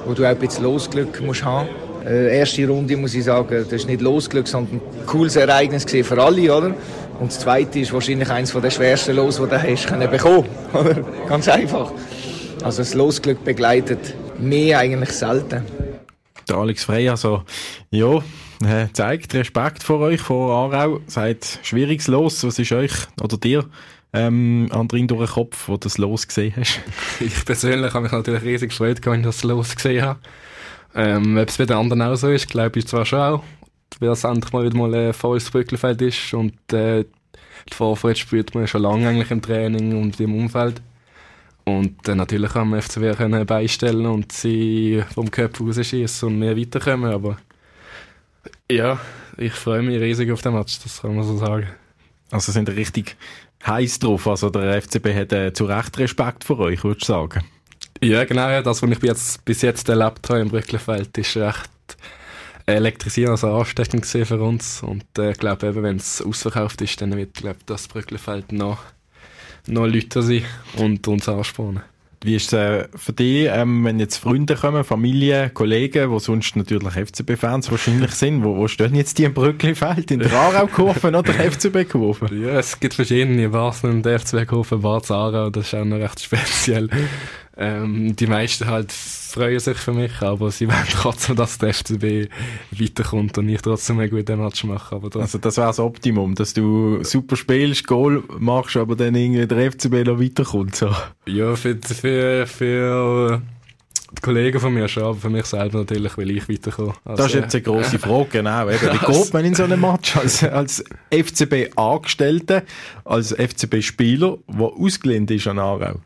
wo 0.04 0.12
du 0.12 0.25
auch 0.25 0.28
ein 0.28 0.38
bisschen 0.38 0.64
Losglück 0.64 1.23
musst 1.23 1.44
haben 1.44 1.68
äh, 2.06 2.38
erste 2.38 2.66
Runde 2.68 2.97
muss 2.97 3.14
ich 3.14 3.25
sagen, 3.25 3.64
das 3.64 3.73
ist 3.73 3.88
nicht 3.88 4.00
Losglück, 4.00 4.47
sondern 4.47 4.76
ein 4.76 5.06
cooles 5.06 5.37
Ereignis 5.37 5.85
für 5.85 6.23
alle, 6.23 6.56
oder? 6.56 6.75
Und 7.18 7.30
das 7.30 7.40
zweite 7.40 7.80
ist 7.80 7.92
wahrscheinlich 7.92 8.30
eines 8.30 8.52
der 8.52 8.70
schwersten 8.70 9.16
Los, 9.16 9.37
die 9.37 9.49
du 9.49 9.62
hast 9.62 9.87
können 9.87 10.11
bekommen, 10.11 10.49
oder? 10.73 10.94
Ganz 11.28 11.49
einfach. 11.49 11.92
Also 12.62 12.78
das 12.78 12.94
Losglück 12.94 13.44
begleitet 13.44 14.14
mehr 14.38 14.78
eigentlich 14.78 15.11
selten. 15.11 15.62
Der 16.49 16.56
Alex 16.56 16.85
Frey, 16.85 17.08
also, 17.08 17.42
ja, 17.90 18.18
äh, 18.64 18.87
zeigt 18.92 19.35
Respekt 19.35 19.82
vor 19.82 20.00
euch, 20.00 20.20
vor 20.20 20.73
Aarau, 20.73 21.00
sagt, 21.06 21.58
schwieriges 21.62 22.06
Los, 22.06 22.44
was 22.44 22.58
ist 22.58 22.73
euch 22.73 22.92
oder 23.20 23.37
dir 23.37 23.64
ähm, 24.12 24.68
Andrin 24.70 25.08
durch 25.08 25.28
den 25.28 25.35
Kopf, 25.35 25.68
wo 25.68 25.73
du 25.73 25.80
das 25.80 25.99
Los 25.99 26.26
gesehen 26.26 26.54
hast? 26.56 26.80
ich 27.20 27.44
persönlich 27.44 27.92
habe 27.92 28.04
mich 28.04 28.12
natürlich 28.12 28.42
riesig 28.42 28.70
gefreut, 28.70 29.00
wenn 29.04 29.20
ich 29.20 29.26
das 29.26 29.42
Los 29.42 29.75
gesehen 29.75 30.04
habe. 30.04 30.20
Ähm, 30.94 31.37
ob 31.37 31.49
es 31.49 31.58
bei 31.58 31.66
den 31.66 31.76
anderen 31.76 32.02
auch 32.02 32.16
so 32.16 32.30
ist, 32.30 32.49
glaube 32.49 32.78
ich 32.78 32.87
zwar 32.87 33.04
schon 33.04 33.20
auch, 33.20 33.42
weil 34.00 34.11
es 34.11 34.25
endlich 34.25 34.52
mal 34.52 34.64
wieder 34.64 34.76
mal 34.76 34.95
ein 34.95 35.12
volles 35.12 35.50
Brückelfeld 35.50 36.02
ist 36.02 36.35
und 36.35 36.55
äh, 36.73 37.05
die 37.69 37.75
Vorfreude 37.75 38.16
spürt 38.16 38.55
man 38.55 38.66
schon 38.66 38.83
lange 38.83 39.09
eigentlich 39.09 39.31
im 39.31 39.43
Training 39.43 40.00
und 40.00 40.21
im 40.21 40.35
Umfeld. 40.35 40.81
Und 41.64 42.07
äh, 42.07 42.14
natürlich 42.14 42.55
haben 42.55 42.71
wir 42.71 42.83
FCW 42.83 43.14
können 43.14 43.45
beistellen 43.45 44.07
und 44.07 44.31
sie 44.31 45.02
vom 45.12 45.31
Köpf 45.31 45.61
rausschießen 45.61 46.28
und 46.28 46.38
mehr 46.38 46.57
weiterkommen, 46.57 47.12
aber 47.12 47.38
ja, 48.71 49.00
ich 49.37 49.52
freue 49.52 49.83
mich 49.83 50.00
riesig 50.00 50.31
auf 50.31 50.43
den 50.43 50.55
Match, 50.55 50.78
das 50.83 51.02
kann 51.02 51.16
man 51.16 51.25
so 51.25 51.37
sagen. 51.37 51.66
Also 52.31 52.52
sind 52.52 52.69
richtig 52.69 53.16
heiß 53.66 53.99
drauf, 53.99 54.26
also 54.26 54.50
der 54.50 54.81
FCB 54.81 55.14
hat 55.14 55.33
äh, 55.33 55.52
zu 55.52 55.64
Recht 55.64 55.99
Respekt 55.99 56.45
vor 56.45 56.59
euch, 56.61 56.85
würde 56.85 56.99
ich 57.00 57.07
sagen. 57.07 57.45
Ja, 58.02 58.25
genau. 58.25 58.61
Das, 58.62 58.83
was 58.83 58.90
ich 58.90 59.02
jetzt, 59.02 59.45
bis 59.45 59.62
jetzt 59.62 59.88
erlebt 59.88 60.28
habe 60.28 60.40
im 60.40 60.49
Brücklefeld, 60.49 61.16
ist 61.19 61.37
recht 61.37 61.71
elektrisierend, 62.66 63.42
also 63.42 63.52
ansteckend 63.56 64.06
für 64.06 64.40
uns. 64.42 64.82
Und 64.82 65.04
äh, 65.18 65.32
ich 65.32 65.38
glaube, 65.38 65.75
wenn 65.82 65.96
es 65.96 66.20
ausverkauft 66.20 66.80
ist, 66.82 67.00
dann 67.00 67.16
wird 67.16 67.35
glaub, 67.35 67.56
das 67.66 67.88
Brücklefeld 67.88 68.52
noch, 68.52 68.78
noch 69.66 69.87
Leute 69.87 70.23
sind 70.23 70.44
und 70.76 71.06
uns 71.08 71.28
anspornen. 71.28 71.82
Wie 72.25 72.35
ist 72.35 72.52
es 72.52 72.54
äh, 72.54 72.88
für 72.96 73.12
dich, 73.12 73.49
ähm, 73.52 73.85
wenn 73.85 74.00
jetzt 74.00 74.16
Freunde 74.16 74.56
kommen, 74.56 74.82
Familie, 74.85 75.50
Kollegen, 75.50 76.11
die 76.11 76.18
sonst 76.18 76.56
natürlich 76.56 76.94
FCB-Fans 76.94 77.70
wahrscheinlich 77.70 78.11
sind, 78.12 78.42
wo, 78.42 78.56
wo 78.56 78.66
stehen 78.66 78.94
jetzt 78.94 79.18
die 79.18 79.25
im 79.25 79.35
Brücklifeld? 79.35 80.11
In 80.11 80.20
der 80.20 80.32
Aarau-Kurve 80.32 81.08
oder 81.08 81.23
FCB-Kurve? 81.32 82.35
Ja, 82.35 82.58
es 82.58 82.80
gibt 82.80 82.94
verschiedene 82.94 83.49
Basel 83.50 83.90
und 83.90 84.06
FCB-Kurve, 84.06 84.78
Bad 84.78 85.11
Aarau, 85.11 85.50
das 85.50 85.66
ist 85.66 85.75
auch 85.75 85.85
noch 85.85 85.99
recht 85.99 86.20
speziell. 86.20 86.88
Ähm, 87.58 88.14
die 88.14 88.26
meisten 88.26 88.66
halt 88.66 88.92
freuen 88.92 89.58
sich 89.58 89.78
für 89.78 89.92
mich, 89.92 90.20
aber 90.20 90.50
sie 90.50 90.68
wollen 90.68 90.86
trotzdem, 90.90 91.36
dass 91.36 91.58
der 91.58 91.72
FCB 91.72 92.30
weiterkommt 92.70 93.38
und 93.38 93.48
ich 93.48 93.62
trotzdem 93.62 93.98
einen 93.98 94.10
guten 94.10 94.38
Match 94.38 94.64
mache. 94.64 94.94
Aber 94.94 95.20
also 95.20 95.38
das 95.38 95.56
wäre 95.56 95.68
das 95.68 95.78
Optimum, 95.78 96.34
dass 96.34 96.52
du 96.52 97.02
super 97.02 97.36
spielst, 97.36 97.86
Goal 97.86 98.22
machst, 98.38 98.76
aber 98.76 98.94
dann 98.94 99.14
irgendwie 99.14 99.46
der 99.46 99.72
FCB 99.72 100.06
noch 100.06 100.20
weiterkommt. 100.20 100.76
So. 100.76 100.90
Ja, 101.26 101.56
für, 101.56 101.76
für, 101.76 102.46
für 102.46 103.42
die 104.12 104.22
Kollegen 104.22 104.60
von 104.60 104.75
mir 104.75 104.86
schon, 104.88 105.04
aber 105.04 105.16
für 105.16 105.30
mich 105.30 105.46
selber 105.46 105.78
natürlich, 105.78 106.16
weil 106.18 106.30
ich 106.30 106.48
weiterkomme. 106.48 106.92
Also, 107.04 107.22
das 107.22 107.34
ist 107.34 107.40
jetzt 107.40 107.54
eine 107.54 107.62
grosse 107.62 107.98
Frage, 107.98 108.28
genau. 108.32 108.68
Eben. 108.68 108.80
Wie 108.80 109.12
geht 109.12 109.32
man 109.32 109.44
in 109.44 109.54
so 109.54 109.64
einem 109.64 109.80
Match 109.80 110.16
als, 110.16 110.44
als 110.44 110.84
FCB-Angestellter, 111.10 112.62
als 113.04 113.32
FCB-Spieler, 113.32 114.38
der 114.46 114.66
ausgelehnt 114.66 115.30
ist 115.30 115.46
an 115.46 115.58
Aarau? 115.58 116.00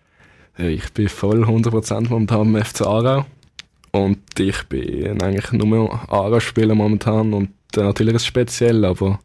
Ich 0.63 0.93
bin 0.93 1.09
voll 1.09 1.45
100% 1.45 2.11
momentan 2.11 2.55
im 2.55 2.63
FC 2.63 2.83
Aarau. 2.83 3.25
Und 3.93 4.39
ich 4.39 4.63
bin 4.65 5.21
eigentlich 5.23 5.53
nur 5.53 5.91
Aarau-Spieler 6.11 6.75
momentan. 6.75 7.33
Und 7.33 7.51
äh, 7.77 7.81
natürlich 7.81 8.17
ist 8.17 8.23
es 8.23 8.27
speziell, 8.27 8.85
aber 8.85 9.21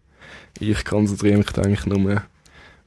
ich 0.60 0.86
konzentriere 0.86 1.38
mich 1.38 1.58
eigentlich 1.58 1.86
nur 1.86 2.24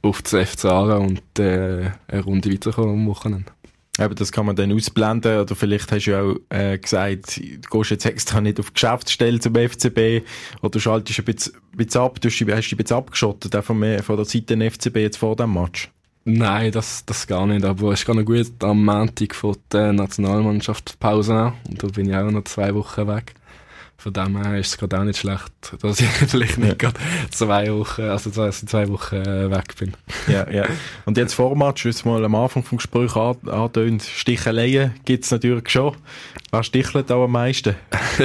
auf 0.01 0.23
das 0.23 0.51
FC 0.51 0.65
Aarau 0.65 1.01
und 1.01 1.39
äh, 1.39 1.91
eine 2.09 2.23
Runde 2.25 2.51
weiterkommen 2.51 2.95
am 2.95 3.07
Wochenende. 3.07 3.53
Eben, 4.01 4.15
das 4.15 4.33
kann 4.33 4.47
man 4.47 4.57
dann 4.57 4.73
ausblenden. 4.73 5.41
Oder 5.41 5.55
vielleicht 5.55 5.93
hast 5.93 6.07
du 6.07 6.11
ja 6.13 6.23
auch 6.23 6.37
äh, 6.49 6.79
gesagt, 6.79 7.37
du 7.37 7.79
gehst 7.79 7.91
jetzt 7.91 8.07
extra 8.07 8.41
nicht 8.41 8.61
auf 8.61 8.73
Geschäftsstelle 8.73 9.41
zum 9.41 9.55
FCB 9.55 10.25
oder 10.63 10.81
schaltest 10.81 11.19
ein 11.19 11.25
bisschen, 11.27 11.53
bisschen 11.77 12.01
ab. 12.01 12.19
Du 12.21 12.29
hast 12.29 12.39
dich 12.39 12.49
ein 12.49 12.79
bisschen 12.79 12.97
abgeschottet 12.97 13.53
von, 13.63 14.03
von 14.03 14.17
der 14.17 14.25
Seite 14.25 14.57
des 14.57 14.75
FCB 14.75 14.97
jetzt 14.97 15.19
vor 15.19 15.37
dem 15.37 15.53
Match. 15.53 15.91
Nein, 16.31 16.73
das, 16.73 17.07
das 17.07 17.27
gar 17.27 17.47
nicht. 17.47 17.65
Aber 17.65 17.93
es 17.93 18.01
ist 18.01 18.07
gar 18.07 18.23
gut 18.23 18.53
am 18.63 18.85
Montag 18.85 19.35
von 19.35 19.57
der 19.73 19.95
Nationalmannschaft 19.95 21.01
Pause 21.01 21.35
an. 21.35 21.53
Und 21.69 21.83
da 21.83 21.87
bin 21.87 22.11
ich 22.11 22.15
auch 22.15 22.31
noch 22.31 22.45
zwei 22.45 22.75
Wochen 22.75 23.09
weg. 23.09 23.35
Von 23.97 24.13
dem 24.13 24.37
her 24.37 24.59
ist 24.59 24.69
es 24.69 24.79
gerade 24.79 25.01
auch 25.01 25.05
nicht 25.05 25.19
schlecht, 25.19 25.51
dass 25.81 26.01
ich 26.01 26.07
vielleicht 26.07 26.59
nicht 26.59 26.69
ja. 26.69 26.75
gerade 26.75 27.01
zwei 27.31 27.73
Wochen, 27.73 28.03
also 28.03 28.31
zwei, 28.31 28.51
zwei 28.51 28.89
Wochen 28.91 29.17
äh, 29.17 29.51
weg 29.51 29.75
bin. 29.77 29.95
Ja, 30.29 30.49
ja. 30.51 30.67
Und 31.07 31.17
jetzt 31.17 31.37
wie 31.39 31.89
es 31.89 32.05
mal 32.05 32.23
am 32.25 32.35
Anfang 32.35 32.63
vom 32.63 32.77
Gespräch 32.77 33.17
antönt, 33.17 34.03
Sticheleien 34.03 34.93
gibt 35.07 35.25
es 35.25 35.31
natürlich 35.31 35.71
schon. 35.71 35.97
Wer 36.53 36.63
stichelt 36.63 37.11
auch 37.11 37.25
am 37.25 37.33
meisten? 37.33 37.75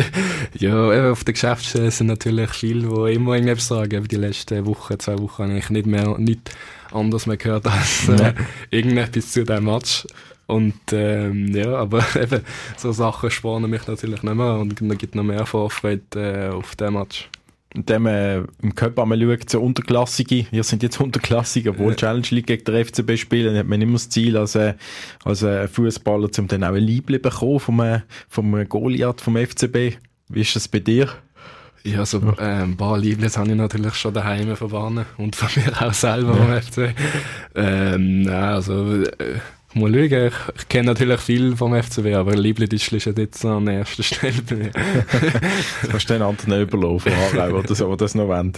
ja, 0.59 0.93
eben 0.93 1.11
auf 1.11 1.23
der 1.23 1.33
Geschäftsstelle 1.33 1.89
sind 1.89 2.07
natürlich 2.07 2.51
viele, 2.51 2.81
die 2.81 3.13
immer 3.13 3.33
irgendetwas 3.35 3.67
sagen. 3.67 4.07
Die 4.09 4.17
letzten 4.17 4.65
Wochen, 4.65 4.99
zwei 4.99 5.17
Wochen 5.17 5.43
habe 5.43 5.57
ich 5.57 5.69
nicht 5.69 5.87
mehr, 5.87 6.17
nicht 6.19 6.51
anders 6.93 7.25
mehr 7.25 7.37
gehört 7.37 7.67
als 7.67 8.09
äh, 8.09 8.33
irgendetwas 8.69 9.31
zu 9.31 9.43
diesem 9.43 9.65
Match. 9.65 10.05
Und 10.45 10.73
ähm, 10.91 11.55
ja, 11.55 11.75
aber 11.75 12.03
eben, 12.21 12.41
so 12.77 12.91
Sachen 12.91 13.31
sparen 13.31 13.69
mich 13.69 13.87
natürlich 13.87 14.23
nicht 14.23 14.35
mehr 14.35 14.55
und 14.55 14.79
dann 14.81 14.97
gibt 14.97 15.15
noch 15.15 15.23
mehr 15.23 15.45
Vorfreude 15.45 16.01
äh, 16.15 16.49
auf 16.49 16.75
den 16.75 16.93
Match. 16.93 17.29
Und 17.75 17.89
dem 17.89 18.05
äh, 18.05 18.37
im 18.61 18.75
Cup 18.75 18.99
einmal 18.99 19.19
schaut, 19.19 19.49
so 19.49 19.59
Unterklassige, 19.59 20.45
wir 20.51 20.63
sind 20.63 20.83
jetzt 20.83 20.99
Unterklassige, 20.99 21.71
obwohl 21.71 21.91
ja. 21.91 21.95
Challenge 21.95 22.27
League 22.29 22.45
gegen 22.45 22.65
der 22.65 22.85
FCB 22.85 23.17
spielen, 23.17 23.57
hat 23.57 23.65
man 23.65 23.81
immer 23.81 23.93
das 23.93 24.09
Ziel, 24.09 24.37
als, 24.37 24.53
äh, 24.53 24.75
als 25.23 25.41
äh, 25.41 25.67
Fußballer, 25.67 26.29
um 26.37 26.47
dann 26.47 26.63
auch 26.63 26.73
ein 26.73 26.83
Liebling 26.83 27.21
bekommen 27.21 27.59
vom, 27.59 27.79
äh, 27.79 28.01
vom 28.29 28.69
Goliath 28.69 29.21
vom 29.21 29.37
FCB. 29.37 29.97
Wie 30.29 30.41
ist 30.41 30.55
das 30.55 30.67
bei 30.67 30.79
dir? 30.79 31.09
Ja, 31.85 32.05
so 32.05 32.19
äh, 32.37 32.41
ein 32.41 32.77
paar 32.77 32.97
Lieblings 32.97 33.37
habe 33.37 33.49
ich 33.49 33.55
natürlich 33.55 33.93
schon 33.95 34.13
daheim 34.13 34.55
verbannen 34.55 35.05
und 35.17 35.35
von 35.35 35.49
mir 35.61 35.81
auch 35.81 35.93
selber 35.93 36.37
ja. 36.37 36.61
vom 36.61 36.61
FC. 36.61 36.95
Ähm, 37.55 38.21
nein, 38.21 38.33
also 38.33 39.03
äh, 39.03 39.39
mal 39.73 39.91
schauen, 39.91 40.27
ich, 40.27 40.33
ich 40.57 40.69
kenne 40.69 40.85
natürlich 40.85 41.19
viel 41.19 41.57
vom 41.57 41.75
FCW, 41.75 42.15
aber 42.15 42.35
Lieblingstischl 42.35 42.95
ist 42.95 43.05
jetzt 43.05 43.43
an 43.43 43.67
erster 43.67 44.03
Stelle 44.03 44.41
bei 44.49 44.55
mir. 44.55 44.71
du 44.71 45.87
kannst 45.89 46.09
den 46.09 46.21
anderen 46.21 46.61
überlaufen, 46.61 47.11
oder 47.33 47.75
so, 47.75 47.93
das 47.97 48.15
noch 48.15 48.29
wollen. 48.29 48.53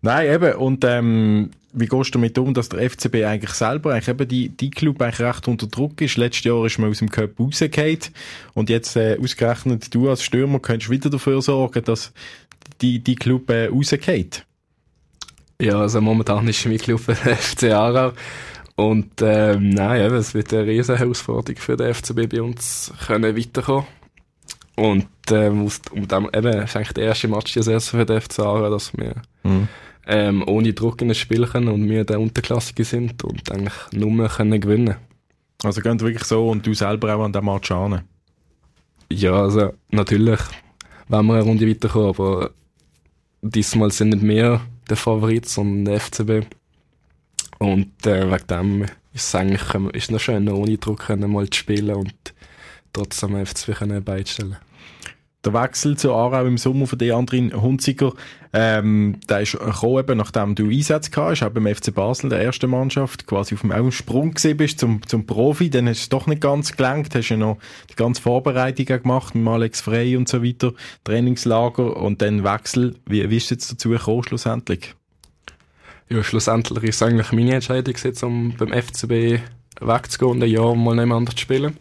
Nein, 0.00 0.32
eben, 0.32 0.54
und 0.54 0.84
ähm, 0.84 1.50
wie 1.72 1.86
gehst 1.86 2.14
du 2.14 2.18
damit 2.18 2.38
um, 2.38 2.54
dass 2.54 2.70
der 2.70 2.88
FCB 2.88 3.24
eigentlich 3.26 3.50
selber, 3.50 3.92
eigentlich 3.92 4.08
eben 4.08 4.28
die, 4.28 4.48
die 4.48 4.70
Club 4.70 5.02
eigentlich 5.02 5.20
recht 5.20 5.46
unter 5.46 5.66
Druck 5.66 6.00
ist? 6.00 6.16
Letztes 6.16 6.44
Jahr 6.44 6.64
ist 6.64 6.78
man 6.78 6.90
aus 6.90 6.98
dem 6.98 7.10
Cup 7.10 7.38
rausgefallen 7.38 7.98
und 8.54 8.70
jetzt 8.70 8.96
äh, 8.96 9.18
ausgerechnet 9.20 9.94
du 9.94 10.08
als 10.08 10.22
Stürmer 10.22 10.58
könntest 10.60 10.90
wieder 10.90 11.10
dafür 11.10 11.42
sorgen, 11.42 11.84
dass 11.84 12.12
die, 12.80 12.98
die 12.98 13.14
Club 13.14 13.50
äh, 13.50 13.66
rausgeht? 13.66 14.44
Ja, 15.60 15.80
also 15.80 16.00
momentan 16.00 16.46
ist 16.48 16.66
mein 16.66 16.78
Club 16.78 17.00
der 17.06 17.36
FC 17.36 17.64
Aarau. 17.72 18.12
Und 18.76 19.22
ähm, 19.22 19.70
nein, 19.70 20.02
eben, 20.02 20.16
es 20.16 20.34
wird 20.34 20.52
eine 20.52 20.66
riesige 20.66 20.98
Herausforderung 20.98 21.56
für 21.58 21.76
den 21.76 21.94
FCB 21.94 22.28
bei 22.30 22.42
uns 22.42 22.92
können 23.06 23.36
weiterkommen. 23.36 23.86
Und 24.76 25.08
ähm, 25.30 25.64
aus, 25.64 25.80
um 25.90 26.06
dem, 26.06 26.28
eben, 26.34 26.46
es 26.48 26.70
ist 26.70 26.76
eigentlich 26.76 26.92
der 26.92 27.04
erste 27.04 27.28
Match 27.28 27.54
für 27.54 28.04
den 28.04 28.20
FC 28.20 28.40
Aarau, 28.40 28.68
dass 28.68 28.94
wir 28.94 29.14
mhm. 29.44 29.68
ähm, 30.06 30.44
ohne 30.46 30.74
Druck 30.74 31.00
in 31.00 31.08
das 31.08 31.16
Spiel 31.16 31.46
können 31.46 31.68
und 31.68 31.88
wir 31.88 32.04
der 32.04 32.20
Unterklassige 32.20 32.84
sind 32.84 33.24
und 33.24 33.50
eigentlich 33.50 33.72
nur 33.92 34.28
können 34.28 34.60
gewinnen. 34.60 34.96
Also 35.64 35.80
geht 35.80 36.00
wirklich 36.00 36.24
so 36.24 36.50
und 36.50 36.66
du 36.66 36.74
selber 36.74 37.16
auch 37.16 37.24
an 37.24 37.32
den 37.32 37.44
Match 37.46 37.70
an? 37.70 38.02
Ja, 39.10 39.42
also 39.42 39.72
natürlich 39.90 40.40
wenn 41.08 41.26
wir 41.26 41.34
eine 41.34 41.42
Runde 41.42 41.68
weiterkommen, 41.68 42.08
aber 42.08 42.50
diesmal 43.42 43.90
sind 43.90 44.10
nicht 44.10 44.22
mehr 44.22 44.60
der 44.88 44.96
Favorit, 44.96 45.48
sondern 45.48 45.84
der 45.84 46.00
FCB. 46.00 46.46
Und 47.58 48.06
äh, 48.06 48.30
wegen 48.30 48.46
dem 48.48 48.82
ist 48.82 49.28
es 49.28 49.34
eigentlich 49.34 49.62
ist 49.94 50.10
noch 50.10 50.20
schön, 50.20 50.48
ohne 50.48 50.78
Druck 50.78 51.08
mal 51.08 51.48
zu 51.48 51.58
spielen 51.58 51.96
und 51.96 52.34
trotzdem 52.92 53.46
FCB 53.46 54.04
beistellen 54.04 54.56
der 55.46 55.54
Wechsel 55.54 55.96
zu 55.96 56.12
Aarau 56.12 56.44
im 56.44 56.58
Sommer 56.58 56.86
von 56.86 57.00
Andrin 57.10 57.54
Hunziker, 57.54 58.12
ähm, 58.52 59.18
der 59.28 59.42
ist 59.42 59.52
gekommen, 59.52 59.98
eben, 59.98 60.18
nachdem 60.18 60.54
du 60.54 60.68
Einsätze 60.68 61.10
gehabt 61.10 61.30
hast, 61.30 61.42
auch 61.42 61.50
beim 61.50 61.66
FC 61.66 61.94
Basel, 61.94 62.30
der 62.30 62.40
ersten 62.40 62.70
Mannschaft, 62.70 63.26
quasi 63.26 63.54
auf 63.54 63.60
dem 63.60 63.72
auch 63.72 63.90
Sprung 63.90 64.34
gesehen 64.34 64.56
bist 64.56 64.80
zum, 64.80 65.06
zum 65.06 65.26
Profi, 65.26 65.70
dann 65.70 65.88
hast 65.88 65.98
du 65.98 66.02
es 66.02 66.08
doch 66.08 66.26
nicht 66.26 66.42
ganz 66.42 66.76
gelangt, 66.76 67.14
hast 67.14 67.28
ja 67.28 67.36
noch 67.36 67.58
die 67.90 67.96
ganze 67.96 68.22
Vorbereitung 68.22 68.86
gemacht 68.86 69.34
mit 69.34 69.46
Alex 69.46 69.80
Frey 69.80 70.16
und 70.16 70.28
so 70.28 70.42
weiter, 70.42 70.72
Trainingslager 71.04 71.96
und 71.96 72.22
dann 72.22 72.44
Wechsel. 72.44 72.96
Wie, 73.06 73.28
wie 73.30 73.36
ist 73.36 73.50
jetzt 73.50 73.70
dazu 73.70 73.90
gekommen, 73.90 74.24
schlussendlich? 74.24 74.94
Ja, 76.08 76.22
schlussendlich 76.22 76.84
ist 76.84 76.96
es 76.96 77.02
eigentlich 77.02 77.32
meine 77.32 77.54
Entscheidung, 77.54 77.94
um 78.22 78.54
beim 78.56 78.72
FCB 78.72 79.40
wegzugehen 79.80 80.32
und 80.32 80.42
ein 80.42 80.50
Jahr 80.50 80.74
mal 80.74 80.98
anders 80.98 81.34
zu 81.34 81.42
spielen. 81.42 81.76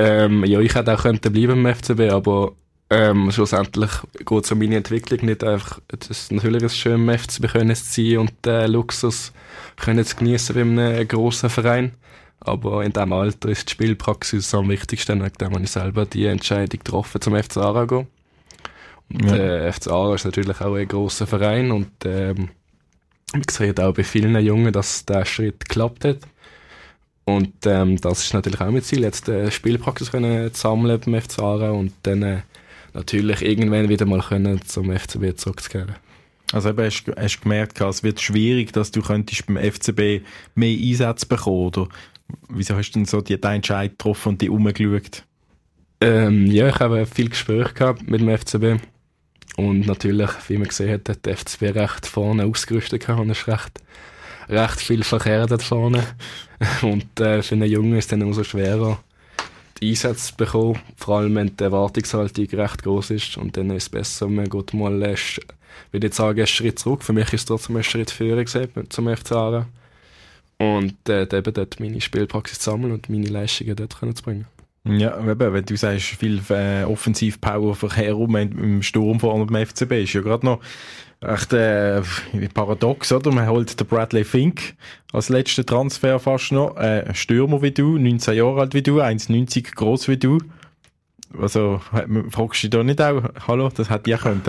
Ähm, 0.00 0.44
ja, 0.44 0.60
ich 0.60 0.74
hätte 0.74 0.94
auch 0.94 1.02
könnte 1.02 1.30
bleiben 1.30 1.64
im 1.64 1.74
FCB, 1.74 2.12
aber 2.12 2.52
ähm, 2.88 3.30
schlussendlich 3.30 3.90
geht 4.24 4.44
es 4.44 4.52
um 4.52 4.58
meine 4.58 4.76
Entwicklung 4.76 5.26
nicht 5.26 5.44
einfach. 5.44 5.80
Es 5.88 6.08
ist 6.08 6.32
natürlich 6.32 6.72
schön, 6.72 7.08
im 7.08 7.18
FCB 7.18 7.52
können 7.52 7.76
zu 7.76 7.84
sein 7.84 8.18
und 8.18 8.32
den 8.44 8.70
Luxus 8.72 9.32
können 9.76 10.04
zu 10.04 10.16
genießen 10.16 10.54
bei 10.54 10.62
einem 10.62 11.08
grossen 11.08 11.50
Verein. 11.50 11.92
Aber 12.40 12.82
in 12.82 12.92
diesem 12.92 13.12
Alter 13.12 13.50
ist 13.50 13.68
die 13.68 13.72
Spielpraxis 13.72 14.54
am 14.54 14.70
wichtigsten, 14.70 15.22
wegen 15.22 15.34
dem 15.38 15.52
habe 15.52 15.62
ich 15.62 15.70
selber 15.70 16.06
die 16.06 16.24
Entscheidung 16.24 16.78
getroffen, 16.78 17.20
zum 17.20 17.36
FC 17.36 17.56
gehen. 17.86 18.06
Und 19.12 19.24
ja. 19.26 19.36
der 19.36 19.66
äh, 19.66 19.72
FC 19.72 19.88
Aarau 19.88 20.14
ist 20.14 20.24
natürlich 20.24 20.60
auch 20.60 20.74
ein 20.74 20.88
grosser 20.88 21.26
Verein 21.26 21.70
und 21.70 21.90
ähm, 22.04 22.48
man 23.32 23.42
sieht 23.48 23.78
auch 23.78 23.94
bei 23.94 24.04
vielen 24.04 24.36
Jungen, 24.44 24.72
dass 24.72 25.04
der 25.04 25.24
Schritt 25.24 25.60
geklappt 25.60 26.04
hat. 26.04 26.18
Und 27.36 27.54
ähm, 27.66 28.00
das 28.00 28.24
ist 28.24 28.34
natürlich 28.34 28.60
auch 28.60 28.70
mein 28.70 28.82
Ziel, 28.82 29.02
jetzt 29.02 29.28
äh, 29.28 29.50
Spielpraxis 29.50 30.10
können 30.10 30.52
zu 30.52 30.60
sammeln 30.60 31.00
beim 31.00 31.20
FC 31.20 31.38
Aarau 31.38 31.78
und 31.78 31.92
dann 32.02 32.22
äh, 32.22 32.40
natürlich 32.94 33.42
irgendwann 33.42 33.88
wieder 33.88 34.06
mal 34.06 34.20
können 34.20 34.60
zum 34.64 34.90
FCB 34.96 35.36
zurückzukehren. 35.36 35.96
Also 36.52 36.70
eben 36.70 36.84
hast, 36.84 37.04
hast 37.16 37.36
du 37.36 37.42
gemerkt, 37.42 37.80
es 37.80 38.02
wird 38.02 38.20
schwierig, 38.20 38.72
dass 38.72 38.90
du 38.90 39.02
könntest 39.02 39.46
beim 39.46 39.56
FCB 39.56 40.24
mehr 40.54 40.78
Einsätze 40.78 41.26
bekommen, 41.26 41.66
oder? 41.66 41.88
Wieso 42.48 42.76
hast 42.76 42.90
du 42.90 43.00
denn 43.00 43.06
so 43.06 43.20
die, 43.20 43.40
den 43.40 43.50
Entscheid 43.52 43.92
getroffen 43.92 44.30
und 44.30 44.40
die 44.40 44.50
umgeschaut? 44.50 45.24
Ähm, 46.00 46.46
ja, 46.46 46.68
ich 46.68 46.80
habe 46.80 47.06
viel 47.06 47.28
Gespräche 47.28 47.74
gehabt 47.74 48.08
mit 48.08 48.20
dem 48.20 48.36
FCB. 48.36 48.82
Und 49.56 49.86
natürlich, 49.86 50.30
wie 50.48 50.56
man 50.56 50.68
gesehen 50.68 50.92
hat, 50.92 51.08
hat 51.08 51.26
der 51.26 51.36
FCB 51.36 51.62
recht 51.76 52.06
vorne 52.06 52.46
ausgerüstet 52.46 53.02
gehabt 53.02 53.20
und 53.20 53.30
ist 53.30 53.46
recht 53.46 53.80
recht 54.50 54.80
viel 54.80 55.02
Verkehr 55.04 55.46
dort 55.46 55.62
vorne. 55.62 56.04
Und 56.82 57.20
äh, 57.20 57.42
für 57.42 57.54
einen 57.54 57.70
Jungen 57.70 57.96
ist 57.96 58.04
es 58.04 58.08
dann 58.08 58.22
umso 58.22 58.44
schwerer, 58.44 59.02
die 59.80 59.90
Einsätze 59.90 60.26
zu 60.26 60.36
bekommen. 60.36 60.78
Vor 60.96 61.18
allem, 61.18 61.34
wenn 61.36 61.56
die 61.56 61.64
Erwartungshaltung 61.64 62.46
recht 62.46 62.82
groß 62.82 63.10
ist. 63.10 63.36
Und 63.36 63.56
dann 63.56 63.70
ist 63.70 63.84
es 63.84 63.88
besser, 63.88 64.28
man 64.28 64.48
geht 64.48 64.74
mal, 64.74 65.02
ich 65.12 65.40
würde 65.92 66.08
jetzt 66.08 66.16
sagen, 66.16 66.38
einen 66.38 66.46
Schritt 66.46 66.78
zurück. 66.78 67.02
Für 67.02 67.12
mich 67.12 67.32
ist 67.32 67.40
es 67.40 67.44
trotzdem 67.46 67.76
ein 67.76 67.84
Schritt 67.84 68.10
früher 68.10 68.42
gesehen 68.42 68.70
zum 68.90 69.14
FC 69.16 69.64
und 70.60 71.08
äh, 71.08 71.22
eben 71.22 71.54
dort 71.54 71.80
meine 71.80 72.00
Spielpraxis 72.02 72.62
sammeln 72.62 72.92
und 72.92 73.08
meine 73.08 73.28
Leistungen 73.28 73.74
dort 73.76 73.94
zu 73.94 74.22
bringen. 74.22 74.46
Ja, 74.84 75.20
eben, 75.20 75.52
wenn 75.52 75.64
du 75.64 75.76
sagst, 75.76 76.06
viel 76.06 76.40
äh, 76.48 76.84
Offensiv-Power 76.84 77.76
herum 77.94 78.36
im 78.36 78.82
Sturm 78.82 79.20
vorne 79.20 79.44
beim 79.44 79.66
FCB, 79.66 80.04
ist 80.04 80.14
ja 80.14 80.22
gerade 80.22 80.46
noch 80.46 80.60
echt 81.20 81.52
äh, 81.52 82.00
paradox, 82.54 83.12
oder? 83.12 83.30
Man 83.30 83.46
holt 83.46 83.78
den 83.78 83.86
Bradley 83.86 84.24
Fink 84.24 84.74
als 85.12 85.28
letzten 85.28 85.66
Transfer 85.66 86.18
fast 86.18 86.52
noch, 86.52 86.76
äh, 86.78 87.14
Stürmer 87.14 87.60
wie 87.60 87.72
du, 87.72 87.98
19 87.98 88.34
Jahre 88.34 88.60
alt 88.60 88.74
wie 88.74 88.82
du, 88.82 89.00
1,90 89.00 89.74
groß 89.74 90.08
wie 90.08 90.16
du. 90.16 90.38
Also, 91.38 91.80
fragst 92.30 92.62
du 92.62 92.68
dich 92.68 92.70
da 92.70 92.82
nicht 92.82 93.02
auch, 93.02 93.22
hallo, 93.46 93.68
das 93.68 93.90
hätte 93.90 94.10
ich 94.10 94.18
können? 94.18 94.42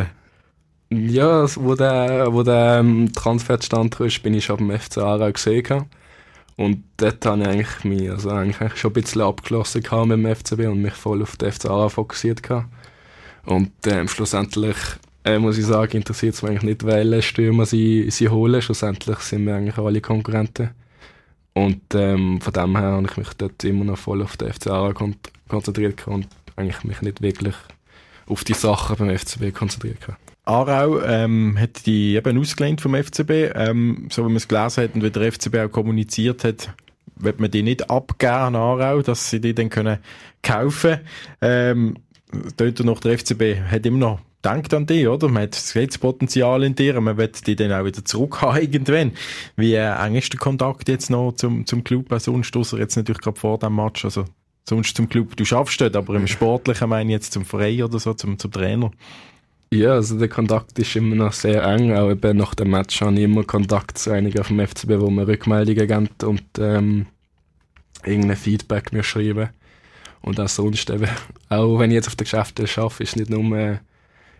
Ja, 0.89 1.45
wo 1.55 1.75
der, 1.75 2.33
wo 2.33 2.43
der 2.43 2.79
ähm, 2.79 3.11
Transfer 3.13 3.61
stand 3.61 4.00
ist, 4.00 4.23
bin 4.23 4.33
ich 4.33 4.45
schon 4.45 4.57
beim 4.57 4.79
FC 4.79 4.97
Aarau 4.97 5.31
gesehen. 5.31 5.85
Und 6.58 6.84
dort 6.98 7.25
habe 7.25 7.41
ich 7.41 7.48
eigentlich 7.48 7.84
mich, 7.84 8.12
also 8.12 8.29
eigentlich 8.29 8.75
schon 8.77 8.91
ein 8.91 8.93
bisschen 8.93 9.22
abgeschlossen 9.22 9.81
mit 9.81 10.12
dem 10.12 10.36
FCB 10.36 10.60
und 10.67 10.81
mich 10.81 10.93
voll 10.93 11.22
auf 11.22 11.38
den 11.38 11.51
FC 11.51 11.65
Aarau 11.65 11.89
fokussiert. 11.89 12.43
Gehabt. 12.43 12.67
Und 13.46 13.72
ähm, 13.88 14.08
schlussendlich 14.08 14.77
äh, 15.24 15.39
muss 15.39 15.58
ich 15.58 15.65
sagen, 15.65 15.98
interessiert 15.98 16.36
es 16.36 16.41
mich 16.41 16.51
eigentlich 16.51 16.63
nicht, 16.63 16.86
welche 16.86 17.22
Stürmer 17.22 17.65
sie, 17.65 18.10
sie 18.12 18.29
holen. 18.29 18.62
Schlussendlich 18.62 19.20
sind 19.20 19.46
wir 19.46 19.55
eigentlich 19.55 19.77
alle 19.77 20.01
Konkurrenten. 20.01 20.72
Und 21.53 21.81
ähm, 21.93 22.39
von 22.41 22.53
dem 22.53 22.77
her 22.77 22.91
habe 22.91 23.08
ich 23.10 23.17
mich 23.17 23.29
dort 23.38 23.63
immer 23.63 23.84
noch 23.84 23.98
voll 23.98 24.22
auf 24.22 24.38
den 24.38 24.53
FC 24.53 24.67
Aarau 24.67 24.93
kon 24.93 25.15
konzentriert 25.48 26.08
und 26.08 26.27
eigentlich 26.55 26.84
mich 26.86 27.01
nicht 27.01 27.22
wirklich 27.22 27.55
auf 28.27 28.46
die 28.46 28.53
Sachen 28.53 28.96
beim 28.96 29.17
FCB 29.17 29.53
konzentriert. 29.53 29.98
Aarau 30.51 31.01
ähm, 31.01 31.58
hat 31.58 31.86
die 31.86 32.15
eben 32.15 32.38
ausgelehnt 32.38 32.81
vom 32.81 32.93
FCB, 32.93 33.55
ähm, 33.55 34.08
so 34.12 34.24
wie 34.24 34.27
man 34.27 34.36
es 34.36 34.48
gelesen 34.48 34.84
hat 34.84 34.96
und 34.96 35.03
wie 35.03 35.10
der 35.10 35.31
FCB 35.31 35.55
auch 35.58 35.72
kommuniziert 35.72 36.43
hat, 36.43 36.74
wird 37.15 37.39
man 37.39 37.50
die 37.50 37.63
nicht 37.63 37.89
abgeben 37.89 38.34
an 38.34 38.55
Aarau, 38.55 39.01
dass 39.01 39.29
sie 39.29 39.39
die 39.39 39.55
dann 39.55 39.70
können 39.70 40.00
kaufen 40.41 41.00
können. 41.39 41.96
Ähm, 41.98 42.84
noch 42.84 43.00
der 43.00 43.17
FCB 43.17 43.62
hat 43.70 43.86
immer 43.86 43.98
noch 43.98 44.20
denkt 44.43 44.74
an 44.74 44.86
dich, 44.86 45.08
oder? 45.08 45.29
Man 45.29 45.43
hat 45.43 45.75
das 45.75 45.98
Potenzial 45.98 46.63
in 46.63 46.75
dir, 46.75 47.00
man 47.00 47.17
wird 47.17 47.46
die 47.48 47.55
dann 47.55 47.72
auch 47.72 47.86
wieder 47.86 48.03
zurück 48.03 48.41
haben 48.41 48.58
irgendwann. 48.62 49.13
Wie 49.55 49.75
äh, 49.75 50.05
eng 50.05 50.15
ist 50.15 50.34
der 50.34 50.39
Kontakt 50.39 50.89
jetzt 50.89 51.10
noch 51.10 51.34
zum, 51.34 51.65
zum 51.65 51.84
Club? 51.84 52.08
Sonst, 52.20 52.55
ausser 52.58 52.79
jetzt 52.79 52.96
natürlich 52.96 53.22
gerade 53.22 53.39
vor 53.39 53.58
dem 53.58 53.75
Match, 53.75 54.03
also 54.03 54.25
sonst 54.67 54.96
zum 54.96 55.08
Club, 55.08 55.36
du 55.38 55.46
schaffst 55.46 55.79
dort, 55.81 55.96
aber 55.96 56.15
im 56.15 56.27
Sportlichen 56.27 56.89
meine 56.89 57.10
ich 57.10 57.13
jetzt 57.13 57.34
zum 57.34 57.46
Verein 57.46 57.84
oder 57.84 58.00
so, 58.00 58.13
zum, 58.13 58.38
zum 58.38 58.51
Trainer. 58.51 58.91
Ja, 59.74 59.94
also 59.94 60.20
der 60.20 60.28
Kontakt 60.28 60.78
ist 60.80 60.96
immer 60.98 61.16
noch 61.16 61.32
sehr 61.32 61.63
eng. 61.63 61.94
Auch 61.96 62.10
eben 62.10 62.38
nach 62.38 62.54
dem 62.56 62.72
Match 62.72 63.00
habe 63.01 63.13
ich 63.13 63.22
immer 63.22 63.46
Kontakt 63.46 63.98
zu 63.98 64.12
einigen 64.12 64.44
vom 64.44 64.60
FCB, 64.60 65.00
wo 65.00 65.10
mir 65.10 65.28
Rückmeldungen 65.28 65.88
geben 65.88 66.10
und 66.24 66.44
ähm, 66.60 67.06
irgendein 68.04 68.36
Feedback 68.36 68.92
mir 68.92 69.04
schreiben. 69.04 69.50
Und 70.22 70.40
auch 70.42 70.50
sonst 70.50 70.90
eben, 70.90 71.08
auch 71.50 71.80
wenn 71.80 71.90
ich 71.92 71.96
jetzt 71.96 72.08
auf 72.08 72.18
den 72.18 72.25
Geschäften 72.25 72.68
arbeite, 72.78 73.04
ist 73.04 73.16
nicht 73.16 73.30
nur 73.30 73.80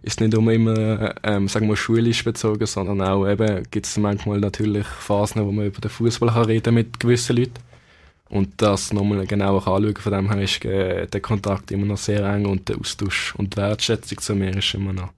ist 0.04 0.20
nicht 0.20 0.34
nur 0.34 0.52
immer, 0.52 1.14
ähm, 1.24 1.48
sagen 1.48 1.68
wir, 1.70 1.76
schulisch 1.78 2.24
bezogen, 2.24 2.66
sondern 2.66 3.02
auch 3.02 3.28
eben 3.28 3.64
gibt 3.70 3.86
es 3.86 3.98
manchmal 3.98 4.40
natürlich 4.40 4.88
Phasen, 4.88 5.46
wo 5.46 5.52
man 5.52 5.68
über 5.68 5.80
den 5.80 5.92
Fußball 5.92 6.30
reden 6.44 6.74
mit 6.74 7.00
gewissen 7.00 7.38
Leuten. 7.38 7.54
Und 8.30 8.62
das 8.62 8.92
nochmal 8.94 9.28
genauer 9.28 9.68
anschauen, 9.68 9.96
von 9.96 10.12
dem 10.14 10.32
her 10.32 10.42
ist 10.42 10.66
äh, 10.66 11.06
der 11.08 11.22
Kontakt 11.22 11.72
immer 11.72 11.86
noch 11.86 11.98
sehr 11.98 12.24
eng 12.26 12.46
und 12.48 12.68
der 12.68 12.80
Austausch 12.80 13.36
und 13.36 13.54
die 13.54 13.58
Wertschätzung 13.58 14.18
zu 14.20 14.36
mir 14.36 14.58
ist 14.58 14.74
immer 14.74 14.94
noch, 14.94 15.10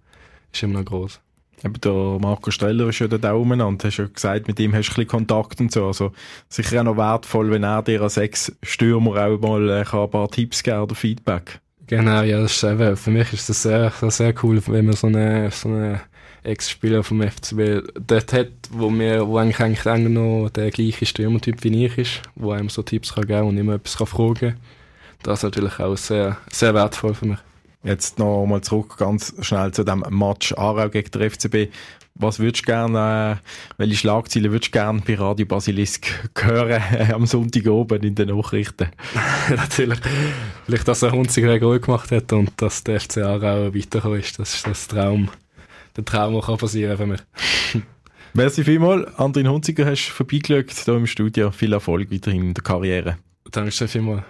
ist 0.54 0.64
immer 0.64 0.80
noch 0.80 0.86
groß. 0.86 1.20
Eben 1.64 1.80
der 1.80 2.18
Marco 2.20 2.52
Streller 2.52 2.90
ist 2.90 3.00
ja 3.00 3.08
der 3.08 3.20
Daumen 3.20 3.62
und 3.62 3.84
hast 3.84 3.98
ja 3.98 4.06
gesagt, 4.06 4.48
mit 4.48 4.60
ihm 4.60 4.74
hast 4.74 4.90
du 4.90 4.92
ein 4.92 4.96
bisschen 4.96 5.08
Kontakt 5.08 5.62
und 5.62 5.72
so. 5.72 5.88
Also 5.88 6.12
sicher 6.50 6.82
auch 6.82 6.86
noch 6.86 6.98
wertvoll, 6.98 7.52
wenn 7.52 7.64
er 7.64 7.82
dir 7.84 8.02
als 8.02 8.18
Ex-Stürmer 8.18 9.26
auch 9.26 9.40
mal 9.40 9.70
äh, 9.70 9.86
ein 9.90 10.10
paar 10.10 10.30
Tipps 10.30 10.62
geben 10.62 10.82
oder 10.82 10.96
Feedback. 10.96 11.60
Genau, 11.88 12.22
ja, 12.22 12.42
das 12.42 12.54
ist 12.56 12.64
eben, 12.64 12.98
für 12.98 13.12
mich 13.12 13.32
ist 13.34 13.50
das 13.50 13.62
sehr, 13.62 13.92
sehr 13.92 14.34
cool, 14.44 14.62
wenn 14.68 14.86
man 14.86 14.96
so 14.96 15.08
eine, 15.08 15.52
so 15.52 15.70
eine 15.70 16.02
Ex-Spieler 16.44 17.04
vom 17.04 17.22
FCB 17.22 17.88
dort 18.08 18.34
hat, 18.34 18.50
wo, 18.72 18.90
mir, 18.90 19.26
wo 19.28 19.38
eigentlich, 19.38 19.60
eigentlich 19.60 20.14
noch 20.14 20.50
der 20.50 20.72
gleiche 20.72 21.06
Stürmertyp 21.06 21.64
wie 21.64 21.86
ich 21.86 21.98
ist, 21.98 22.22
wo 22.36 22.52
einem 22.52 22.70
so 22.70 22.84
Tipps 22.84 23.16
kann 23.16 23.28
geben 23.28 23.48
und 23.48 23.58
immer 23.58 23.76
etwas 23.76 23.98
kann 23.98 24.08
fragen 24.08 24.52
kann. 24.52 24.58
Das 25.24 25.40
ist 25.40 25.44
natürlich 25.44 25.80
auch 25.80 25.96
sehr, 25.96 26.38
sehr 26.52 26.74
wertvoll 26.74 27.14
für 27.14 27.26
mich. 27.26 27.40
Jetzt 27.84 28.18
noch 28.18 28.46
mal 28.46 28.62
zurück 28.62 28.96
ganz 28.98 29.34
schnell 29.42 29.72
zu 29.74 29.84
dem 29.84 30.06
Match 30.10 30.54
Aarau 30.54 30.90
gegen 30.90 31.12
den 31.12 31.30
FCB. 31.30 31.74
Was 32.16 32.40
würdest 32.40 32.64
du 32.64 32.68
gerne, 32.68 33.40
äh, 33.42 33.48
welche 33.78 33.98
Schlagzeilen 33.98 34.52
würdest 34.52 34.74
du 34.74 34.80
gerne 34.80 35.02
bei 35.06 35.16
Radio 35.16 35.46
Basilisk 35.46 36.08
hören 36.40 36.82
äh, 36.94 37.12
am 37.12 37.26
Sonntag 37.26 37.66
oben 37.68 38.04
in 38.04 38.16
den 38.16 38.30
Nachrichten? 38.30 38.88
Natürlich. 39.50 40.00
Vielleicht, 40.66 40.88
dass 40.88 41.02
er 41.02 41.12
Hunziger 41.12 41.52
ein 41.52 41.60
Goal 41.60 41.80
gemacht 41.80 42.12
hat 42.12 42.32
und 42.32 42.52
dass 42.58 42.84
der 42.84 43.02
FC 43.02 43.18
Aarau 43.18 43.74
weitergekommen 43.74 44.20
ist. 44.20 44.40
Das 44.40 44.54
ist 44.54 44.68
das 44.68 44.88
Traum, 44.88 45.30
der 45.98 46.06
Traum, 46.06 46.40
der 46.40 46.56
passieren 46.56 46.98
kann 46.98 47.06
für 47.06 47.12
mich. 47.12 47.84
Merci 48.34 48.64
vielmals. 48.64 49.14
Andrin 49.18 49.50
Hunziger 49.50 49.86
hast 49.86 50.08
vorbeigeschaut 50.10 50.72
hier 50.72 50.96
im 50.96 51.08
Studio. 51.08 51.52
Viel 51.52 51.74
Erfolg 51.74 52.12
weiterhin 52.12 52.44
in 52.44 52.54
der 52.54 52.64
Karriere. 52.64 53.18
Danke 53.52 53.88
vielmals. 53.88 54.24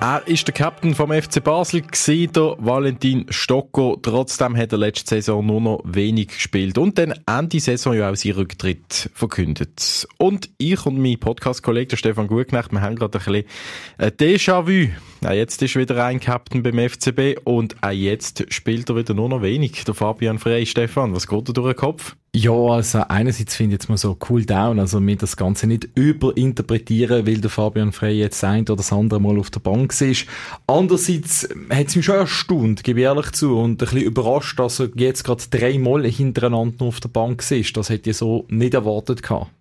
Er 0.00 0.22
ist 0.26 0.46
der 0.46 0.54
Captain 0.54 0.94
vom 0.94 1.10
FC 1.10 1.42
Basel 1.42 1.82
der 1.82 2.56
Valentin 2.58 3.26
Stocko. 3.30 3.96
Trotzdem 4.02 4.56
hat 4.56 4.72
er 4.72 4.78
letzte 4.78 5.16
Saison 5.16 5.46
nur 5.46 5.60
noch 5.60 5.82
wenig 5.84 6.28
gespielt 6.28 6.76
und 6.76 6.98
dann 6.98 7.14
Ende 7.26 7.58
Saison 7.58 7.94
ja 7.94 8.10
auch 8.10 8.16
seinen 8.16 8.34
Rücktritt 8.34 9.10
verkündet. 9.14 10.06
Und 10.18 10.50
ich 10.58 10.84
und 10.84 10.98
mein 10.98 11.18
Podcast-Kollege 11.18 11.96
Stefan 11.96 12.26
Gutknecht, 12.26 12.70
wir 12.72 12.82
haben 12.82 12.96
gerade 12.96 13.18
ein 13.18 13.24
bisschen 13.24 14.16
Déjà-vu. 14.18 14.90
Auch 15.26 15.32
jetzt 15.32 15.62
ist 15.62 15.76
wieder 15.76 16.04
ein 16.04 16.20
Captain 16.20 16.62
beim 16.62 16.78
FCB 16.78 17.40
und 17.44 17.82
auch 17.82 17.90
jetzt 17.90 18.52
spielt 18.52 18.90
er 18.90 18.96
wieder 18.96 19.14
nur 19.14 19.30
noch 19.30 19.42
wenig. 19.42 19.84
Der 19.84 19.94
Fabian 19.94 20.38
Frey. 20.38 20.66
Stefan, 20.66 21.14
was 21.14 21.26
geht 21.26 21.48
da 21.48 21.52
durch 21.52 21.72
den 21.72 21.80
Kopf? 21.80 22.14
Ja, 22.36 22.50
also 22.50 22.98
einerseits 22.98 23.54
finde 23.54 23.76
ich 23.76 23.82
jetzt 23.82 23.88
mal 23.88 23.96
so 23.96 24.18
cool 24.28 24.44
down, 24.44 24.80
also 24.80 24.98
mir 24.98 25.14
das 25.14 25.36
Ganze 25.36 25.68
nicht 25.68 25.88
überinterpretieren, 25.94 27.28
weil 27.28 27.38
der 27.38 27.48
Fabian 27.48 27.92
Frey 27.92 28.18
jetzt 28.18 28.42
ein 28.42 28.62
oder 28.62 28.74
das 28.74 28.92
andere 28.92 29.20
Mal 29.20 29.38
auf 29.38 29.50
der 29.50 29.60
Bank 29.60 30.00
ist. 30.00 30.26
Andererseits 30.66 31.48
hat 31.70 31.86
es 31.86 31.94
mich 31.94 32.04
schon 32.04 32.16
erstaunt, 32.16 32.82
gebe 32.82 32.98
ich 32.98 33.04
ehrlich 33.04 33.30
zu, 33.30 33.56
und 33.56 33.70
ein 33.70 33.76
bisschen 33.76 34.00
überrascht, 34.00 34.58
dass 34.58 34.80
er 34.80 34.90
jetzt 34.96 35.22
gerade 35.22 35.44
dreimal 35.48 36.04
hintereinander 36.04 36.86
auf 36.86 36.98
der 36.98 37.08
Bank 37.08 37.48
ist. 37.52 37.76
Das 37.76 37.88
hätte 37.88 38.10
ich 38.10 38.16
so 38.16 38.46
nicht 38.48 38.74
erwartet 38.74 39.22
gehabt. 39.22 39.52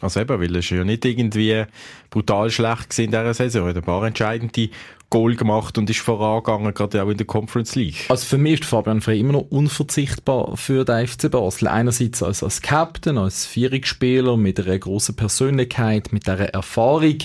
Also 0.00 0.20
eben, 0.20 0.40
weil 0.40 0.56
es 0.56 0.70
ja 0.70 0.82
nicht 0.82 1.04
irgendwie 1.04 1.64
brutal 2.10 2.50
schlecht 2.50 2.98
in 2.98 3.10
dieser 3.10 3.34
Saison. 3.34 3.62
Er 3.64 3.68
hat 3.70 3.76
ein 3.76 3.82
paar 3.82 4.04
entscheidende 4.04 4.70
Goal 5.12 5.36
gemacht 5.36 5.76
und 5.76 5.90
ist 5.90 6.00
vorangegangen, 6.00 6.72
gerade 6.72 7.02
auch 7.02 7.08
in 7.10 7.18
der 7.18 7.26
Conference 7.26 7.74
League. 7.74 8.06
Also 8.08 8.24
für 8.24 8.38
mich 8.38 8.60
ist 8.60 8.64
Fabian 8.64 9.02
Frey 9.02 9.20
immer 9.20 9.34
noch 9.34 9.46
unverzichtbar 9.50 10.56
für 10.56 10.86
den 10.86 11.06
FC 11.06 11.30
Basel. 11.30 11.68
Einerseits 11.68 12.22
als, 12.22 12.42
als 12.42 12.62
Captain, 12.62 13.18
als 13.18 13.44
Vierungsspieler 13.44 14.38
mit 14.38 14.58
einer 14.58 14.78
grossen 14.78 15.14
Persönlichkeit, 15.14 16.14
mit 16.14 16.26
dieser 16.26 16.48
Erfahrung 16.54 17.18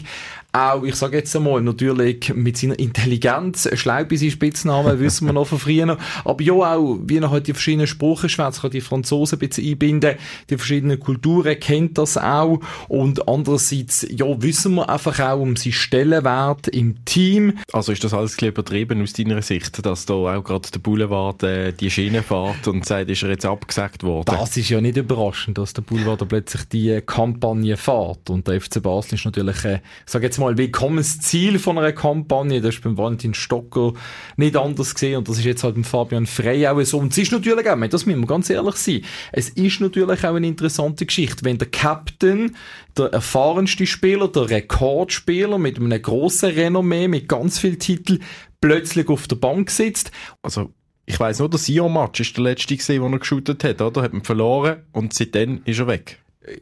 auch, 0.58 0.84
ich 0.84 0.96
sage 0.96 1.18
jetzt 1.18 1.36
einmal, 1.36 1.62
natürlich 1.62 2.34
mit 2.34 2.58
seiner 2.58 2.80
Intelligenz, 2.80 3.70
schlau 3.74 4.04
bei 4.06 4.16
seinen 4.16 4.32
Spitznamen, 4.32 5.00
wissen 5.00 5.28
wir 5.28 5.34
noch 5.34 5.48
von 5.48 5.60
früher. 5.60 5.98
Aber 6.26 6.44
ja 6.44 6.54
auch, 6.54 6.98
wie 7.04 7.18
er 7.18 7.30
halt 7.30 7.48
die 7.48 7.54
verschiedenen 7.54 7.88
Sprachen 7.88 8.30
schwätzt, 8.30 8.62
kann 8.62 8.72
die 8.72 8.82
Franzosen 8.82 9.38
ein 9.38 9.48
bisschen 9.48 9.68
einbinden, 9.68 10.16
die 10.50 10.58
verschiedenen 10.58 11.00
Kulturen 11.00 11.60
kennt 11.60 11.98
das 11.98 12.18
auch. 12.18 12.60
Und 12.88 13.28
andererseits, 13.28 14.08
ja, 14.10 14.26
wissen 14.42 14.76
wir 14.76 14.90
einfach 14.90 15.20
auch 15.20 15.40
um 15.40 15.56
seinen 15.56 15.74
Stellenwert 15.74 16.68
im 16.70 17.06
Team. 17.06 17.54
Also 17.72 17.92
ist 17.92 18.04
das 18.04 18.14
alles 18.14 18.34
ein 18.34 18.36
bisschen 18.36 18.50
übertrieben 18.50 19.02
aus 19.02 19.14
deiner 19.14 19.42
Sicht, 19.42 19.86
dass 19.86 20.06
da 20.06 20.14
auch 20.14 20.44
gerade 20.44 20.70
der 20.72 20.80
Boulevard 20.80 21.44
äh, 21.44 21.72
die 21.72 21.92
Schiene 21.92 22.24
fährt 22.24 22.68
und 22.68 22.86
sagt, 22.86 23.10
ist 23.10 23.24
er 23.24 23.30
jetzt 23.30 23.46
abgesagt 23.46 24.04
worden? 24.04 24.26
Das 24.26 24.58
ist 24.58 24.70
ja 24.70 24.82
nicht 24.82 24.98
überraschend, 24.98 25.58
dass 25.58 25.74
der 25.74 25.82
Boulevard 25.82 26.28
plötzlich 26.28 26.64
die 26.70 27.02
Kampagne 27.06 27.78
fährt. 27.78 28.30
Und 28.30 28.48
der 28.48 28.60
FC 28.60 28.82
Basel 28.82 29.16
ist 29.16 29.26
natürlich, 29.26 29.64
äh, 29.66 29.80
sage 30.06 30.26
jetzt 30.26 30.38
mal, 30.38 30.47
willkommenes 30.56 31.20
Ziel 31.20 31.58
von 31.58 31.80
einer 31.80 31.92
Kampagne. 31.92 32.62
Das 32.62 32.76
ist 32.76 32.84
beim 32.84 32.96
Valentin 32.96 33.34
Stocker 33.34 33.94
nicht 34.36 34.56
anders 34.56 34.94
gesehen 34.94 35.18
und 35.18 35.28
das 35.28 35.40
ist 35.40 35.46
jetzt 35.46 35.64
halt 35.64 35.74
beim 35.74 35.84
Fabian 35.84 36.28
Frey 36.28 36.68
auch 36.68 36.80
so. 36.84 37.00
Und 37.00 37.12
es 37.12 37.18
ist 37.18 37.32
natürlich 37.32 37.68
auch, 37.68 37.88
das 37.88 38.06
müssen 38.06 38.20
wir 38.20 38.28
ganz 38.28 38.50
ehrlich 38.50 38.76
sein, 38.76 39.02
es 39.32 39.50
ist 39.50 39.82
natürlich 39.82 40.24
auch 40.24 40.36
eine 40.36 40.48
interessante 40.48 41.08
Geschichte, 41.08 41.44
wenn 41.44 41.58
der 41.58 41.70
Captain, 41.70 42.56
der 42.96 43.08
erfahrenste 43.08 43.88
Spieler, 43.88 44.28
der 44.28 44.50
Rekordspieler 44.50 45.58
mit 45.58 45.78
einem 45.78 46.02
grossen 46.02 46.52
Renommee, 46.52 47.08
mit 47.08 47.28
ganz 47.28 47.58
vielen 47.58 47.80
Titeln, 47.80 48.24
plötzlich 48.62 49.10
auf 49.10 49.28
der 49.28 49.38
Bank 49.38 49.72
sitzt. 49.72 50.12
Also 50.44 50.72
ich 51.06 51.20
weiss 51.20 51.40
nur, 51.40 51.50
der 51.50 51.58
Sion-Match 51.58 52.20
ist 52.20 52.36
der 52.38 52.44
letzte 52.44 52.76
gesehen, 52.76 53.02
den 53.02 53.14
er 53.14 53.20
geshootet 53.20 53.64
hat, 53.64 53.82
oder? 53.82 54.02
Hat 54.02 54.14
man 54.14 54.24
verloren 54.24 54.84
und 54.92 55.14
seitdem 55.14 55.62
ist 55.66 55.80
er 55.80 55.88
weg. 55.88 56.20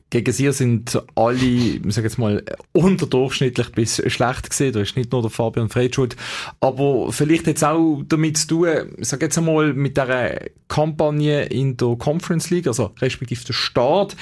Gegen 0.10 0.32
sie 0.32 0.52
sind 0.52 1.02
alle, 1.16 1.36
ich 1.38 1.82
sag 1.90 2.04
jetzt 2.04 2.18
mal, 2.18 2.44
unterdurchschnittlich 2.72 3.72
bis 3.72 4.02
schlecht 4.12 4.50
gesehen. 4.50 4.74
Da 4.74 4.82
ist 4.82 4.96
nicht 4.96 5.12
nur 5.12 5.22
der 5.22 5.32
Fabian 5.32 5.70
Frey 5.70 5.92
schuld. 5.94 6.16
Aber 6.60 7.12
vielleicht 7.12 7.48
jetzt 7.48 7.64
auch 7.64 8.02
damit 8.08 8.38
zu 8.38 8.48
tun, 8.48 8.68
ich 8.98 9.08
sag 9.08 9.22
jetzt 9.22 9.38
einmal, 9.38 9.74
mit 9.74 9.98
der 9.98 10.50
Kampagne 10.68 11.46
in 11.46 11.78
der 11.78 11.96
Conference 11.98 12.50
League, 12.50 12.68
also 12.68 12.92
respektive 13.00 13.44
der 13.46 13.54
Start. 13.54 14.16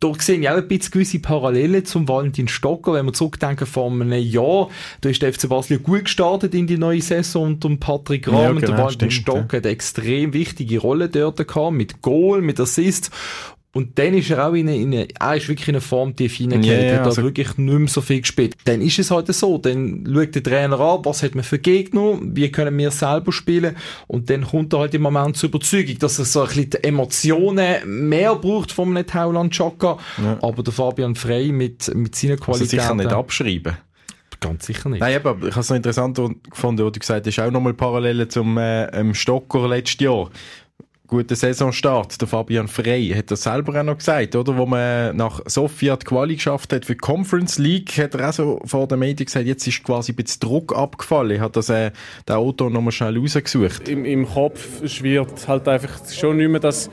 Da 0.00 0.12
sehen 0.18 0.42
ja 0.42 0.54
auch 0.54 0.58
ein 0.58 0.68
bisschen 0.68 0.90
gewisse 0.90 1.18
Parallelen 1.20 1.84
zum 1.84 2.08
Valentin 2.08 2.48
Stocker. 2.48 2.94
Wenn 2.94 3.06
wir 3.06 3.12
zurückdenken 3.12 3.66
vor 3.66 3.90
einem 3.90 4.12
Jahr, 4.12 4.68
da 5.00 5.08
ist 5.08 5.22
der 5.22 5.32
FC 5.32 5.48
Basel 5.48 5.78
gut 5.78 6.04
gestartet 6.04 6.54
in 6.54 6.66
die 6.66 6.78
neue 6.78 7.00
Saison 7.00 7.44
unter 7.44 7.74
Patrick 7.76 8.28
Rahm. 8.28 8.34
Ja, 8.34 8.52
genau, 8.52 8.66
der 8.66 8.78
Valentin 8.78 9.10
Stocker 9.10 9.38
ja. 9.52 9.58
hat 9.58 9.66
eine 9.66 9.72
extrem 9.72 10.32
wichtige 10.32 10.80
Rolle 10.80 11.08
dort 11.08 11.46
gehabt, 11.46 11.72
mit 11.72 12.02
Goal, 12.02 12.42
mit 12.42 12.58
Assist. 12.58 13.10
Und 13.76 13.98
dann 13.98 14.14
ist 14.14 14.30
er 14.30 14.48
auch 14.48 14.54
in 14.54 14.70
eine, 14.70 14.78
in 14.78 14.94
eine 14.94 15.08
er 15.20 15.36
ist 15.36 15.48
wirklich 15.50 15.68
in 15.68 15.74
eine 15.74 15.82
Form 15.82 16.16
tief 16.16 16.36
hineingekehrt, 16.36 16.82
yeah, 16.82 16.98
hat 17.00 17.06
also 17.08 17.22
wirklich 17.22 17.58
nicht 17.58 17.78
mehr 17.78 17.88
so 17.88 18.00
viel 18.00 18.22
gespielt. 18.22 18.54
Dann 18.64 18.80
ist 18.80 18.98
es 18.98 19.10
halt 19.10 19.26
so, 19.34 19.58
dann 19.58 20.02
schaut 20.10 20.34
der 20.34 20.42
Trainer 20.42 20.80
an, 20.80 21.04
was 21.04 21.22
hat 21.22 21.34
man 21.34 21.44
für 21.44 21.58
Gegner, 21.58 22.18
wie 22.22 22.50
können 22.50 22.78
wir 22.78 22.90
selber 22.90 23.32
spielen 23.32 23.76
und 24.06 24.30
dann 24.30 24.46
kommt 24.46 24.72
er 24.72 24.78
halt 24.78 24.94
im 24.94 25.02
Moment 25.02 25.36
zur 25.36 25.50
Überzeugung, 25.50 25.98
dass 25.98 26.18
er 26.18 26.24
so 26.24 26.40
ein 26.40 26.46
bisschen 26.46 26.70
die 26.70 26.84
Emotionen 26.84 28.08
mehr 28.08 28.34
braucht 28.36 28.72
vom 28.72 28.96
einem 28.96 29.06
Tauland 29.06 29.52
Chaka, 29.52 29.98
ja. 30.24 30.38
aber 30.40 30.62
der 30.62 30.72
Fabian 30.72 31.14
Frey 31.14 31.52
mit, 31.52 31.94
mit 31.94 32.14
seiner 32.14 32.38
Qualität... 32.38 32.80
Also 32.80 32.94
sicher 32.94 32.94
nicht 32.94 33.12
abschreiben. 33.12 33.76
Ganz 34.40 34.64
sicher 34.64 34.88
nicht. 34.88 35.00
Nein, 35.00 35.16
aber 35.16 35.36
ich 35.46 35.50
habe 35.50 35.60
es 35.60 35.68
noch 35.68 35.76
interessant 35.76 36.18
gefunden, 36.50 36.82
wo 36.82 36.88
du 36.88 36.98
gesagt 36.98 37.26
hast, 37.26 37.38
auch 37.40 37.50
nochmal 37.50 37.74
Parallelen 37.74 38.30
zum 38.30 38.56
äh, 38.56 39.14
Stocker 39.14 39.68
letztes 39.68 40.00
Jahr 40.00 40.30
guten 41.06 41.34
Saisonstart. 41.34 42.20
Der 42.20 42.28
Fabian 42.28 42.68
Frey 42.68 43.08
hat 43.10 43.30
das 43.30 43.42
selber 43.42 43.78
auch 43.78 43.84
noch 43.84 43.98
gesagt, 43.98 44.34
oder? 44.34 44.56
Wo 44.56 44.66
man 44.66 45.16
nach 45.16 45.40
Sofia 45.46 45.96
die 45.96 46.04
Quali 46.04 46.36
geschafft 46.36 46.72
hat 46.72 46.84
für 46.84 46.94
die 46.94 46.98
Conference 46.98 47.58
League, 47.58 47.96
hat 47.98 48.14
er 48.14 48.28
auch 48.28 48.32
so 48.32 48.60
vor 48.64 48.86
den 48.88 48.98
Medien 48.98 49.26
gesagt, 49.26 49.46
jetzt 49.46 49.66
ist 49.66 49.84
quasi 49.84 50.12
ein 50.12 50.16
bisschen 50.16 50.40
Druck 50.40 50.76
abgefallen. 50.76 51.40
Hat 51.40 51.56
das, 51.56 51.68
äh, 51.68 51.90
den 52.28 52.36
Auto 52.36 52.68
nochmal 52.68 52.92
schnell 52.92 53.18
rausgesucht. 53.18 53.88
Im, 53.88 54.04
Im 54.04 54.26
Kopf 54.26 54.86
schwirrt 54.88 55.46
halt 55.48 55.68
einfach 55.68 56.00
schon 56.12 56.36
nicht 56.36 56.50
mehr 56.50 56.60
das 56.60 56.90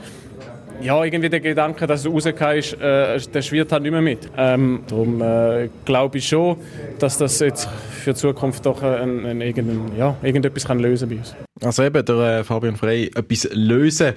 ja, 0.80 1.04
irgendwie 1.04 1.28
der 1.28 1.40
Gedanke, 1.40 1.86
dass 1.86 2.02
du 2.02 2.10
rausgehst, 2.10 2.74
äh, 2.80 3.18
der 3.18 3.42
schwirrt 3.42 3.72
halt 3.72 3.82
nicht 3.82 3.92
mehr 3.92 4.02
mit. 4.02 4.28
Ähm, 4.36 4.84
darum 4.88 5.22
äh, 5.22 5.68
glaube 5.84 6.18
ich 6.18 6.28
schon, 6.28 6.56
dass 6.98 7.18
das 7.18 7.38
jetzt 7.40 7.68
für 7.68 8.12
die 8.12 8.18
Zukunft 8.18 8.66
doch 8.66 8.82
ein, 8.82 9.24
ein, 9.24 9.42
ein, 9.42 9.92
ja, 9.96 10.16
irgendetwas 10.22 10.66
kann 10.66 10.78
lösen 10.78 11.08
bei 11.08 11.16
uns. 11.16 11.34
Also 11.62 11.82
eben, 11.82 12.04
der 12.04 12.16
äh, 12.16 12.44
Fabian 12.44 12.76
Frey, 12.76 13.10
etwas 13.14 13.48
lösen 13.52 14.14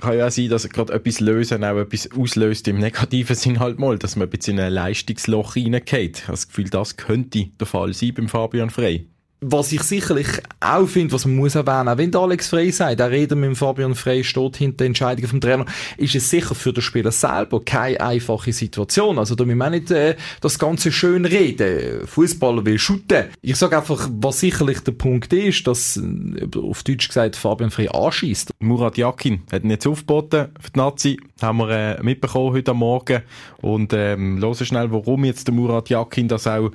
kann 0.00 0.18
ja 0.18 0.26
auch 0.26 0.30
sein, 0.30 0.50
dass 0.50 0.68
gerade 0.68 0.92
etwas 0.92 1.20
lösen 1.20 1.64
auch 1.64 1.78
etwas 1.78 2.10
auslöst 2.16 2.68
im 2.68 2.78
negativen 2.78 3.34
Sinn 3.34 3.60
halt 3.60 3.78
mal, 3.78 3.98
dass 3.98 4.14
man 4.16 4.28
ein 4.28 4.30
bisschen 4.30 4.58
in 4.58 4.64
ein 4.64 4.72
Leistungsloch 4.72 5.56
reingeht. 5.56 6.24
Das 6.26 6.48
Gefühl, 6.48 6.68
das 6.68 6.96
könnte 6.98 7.46
der 7.58 7.66
Fall 7.66 7.94
sein 7.94 8.12
beim 8.14 8.28
Fabian 8.28 8.68
Frey 8.68 9.06
was 9.40 9.70
ich 9.72 9.82
sicherlich 9.82 10.26
auch 10.60 10.86
finde, 10.86 11.12
was 11.12 11.26
man 11.26 11.36
muss 11.36 11.54
erwähnen, 11.54 11.88
auch 11.88 11.98
wenn 11.98 12.10
der 12.10 12.22
Alex 12.22 12.48
Frey 12.48 12.70
sagt, 12.70 13.00
der 13.00 13.10
Rede 13.10 13.36
mit 13.36 13.56
Fabian 13.56 13.94
Frey 13.94 14.24
steht 14.24 14.56
hinter 14.56 14.78
der 14.78 14.86
Entscheidung 14.86 15.26
vom 15.26 15.40
Trainer, 15.40 15.66
ist 15.98 16.14
es 16.14 16.30
sicher 16.30 16.54
für 16.54 16.72
den 16.72 16.82
Spieler 16.82 17.12
selber 17.12 17.62
keine 17.62 18.00
einfache 18.00 18.52
Situation. 18.52 19.18
Also 19.18 19.34
da 19.34 19.44
müssen 19.44 19.58
wir 19.58 19.70
nicht 19.70 19.90
äh, 19.90 20.16
das 20.40 20.58
Ganze 20.58 20.90
schön 20.90 21.26
reden. 21.26 22.06
Fußballer 22.06 22.64
will 22.64 22.78
shooten. 22.78 23.26
Ich 23.42 23.56
sage 23.56 23.76
einfach, 23.76 24.08
was 24.10 24.40
sicherlich 24.40 24.80
der 24.80 24.92
Punkt 24.92 25.32
ist, 25.32 25.66
dass 25.66 25.98
äh, 25.98 26.58
auf 26.58 26.82
Deutsch 26.82 27.08
gesagt 27.08 27.36
Fabian 27.36 27.70
Frey 27.70 27.88
anschießt. 27.88 28.52
Murat 28.60 28.96
Yakin 28.96 29.42
hat 29.52 29.64
ihn 29.64 29.70
jetzt 29.70 29.86
aufgeboten 29.86 30.48
für 30.58 30.70
die 30.70 30.78
Nazi, 30.78 31.20
haben 31.42 31.58
wir 31.58 31.68
äh, 31.70 32.02
mitbekommen 32.02 32.54
heute 32.54 32.72
Morgen 32.72 33.22
und 33.60 33.92
ähm, 33.92 34.40
hören 34.40 34.54
schnell, 34.54 34.90
warum 34.92 35.24
jetzt 35.24 35.46
der 35.46 35.54
Murat 35.54 35.90
Yakin 35.90 36.28
das 36.28 36.46
auch, 36.46 36.70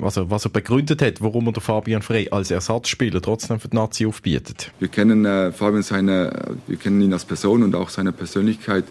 also 0.00 0.30
was 0.30 0.46
er 0.46 0.50
begründet 0.50 1.02
hat, 1.02 1.20
warum 1.20 1.46
er 1.46 1.52
der 1.52 1.62
Fabian 1.62 2.02
Frey 2.06 2.28
als 2.30 2.52
Ersatzspieler 2.52 3.20
trotzdem 3.20 3.58
für 3.58 3.66
die 3.66 3.74
Nazi 3.74 4.06
aufbietet. 4.06 4.70
Wir 4.78 4.86
kennen 4.86 5.24
äh, 5.24 5.50
Fabian 5.50 5.82
seine, 5.82 6.54
wir 6.68 6.76
kennen 6.76 7.00
ihn 7.00 7.12
als 7.12 7.24
Person 7.24 7.64
und 7.64 7.74
auch 7.74 7.88
seine 7.88 8.12
Persönlichkeit 8.12 8.84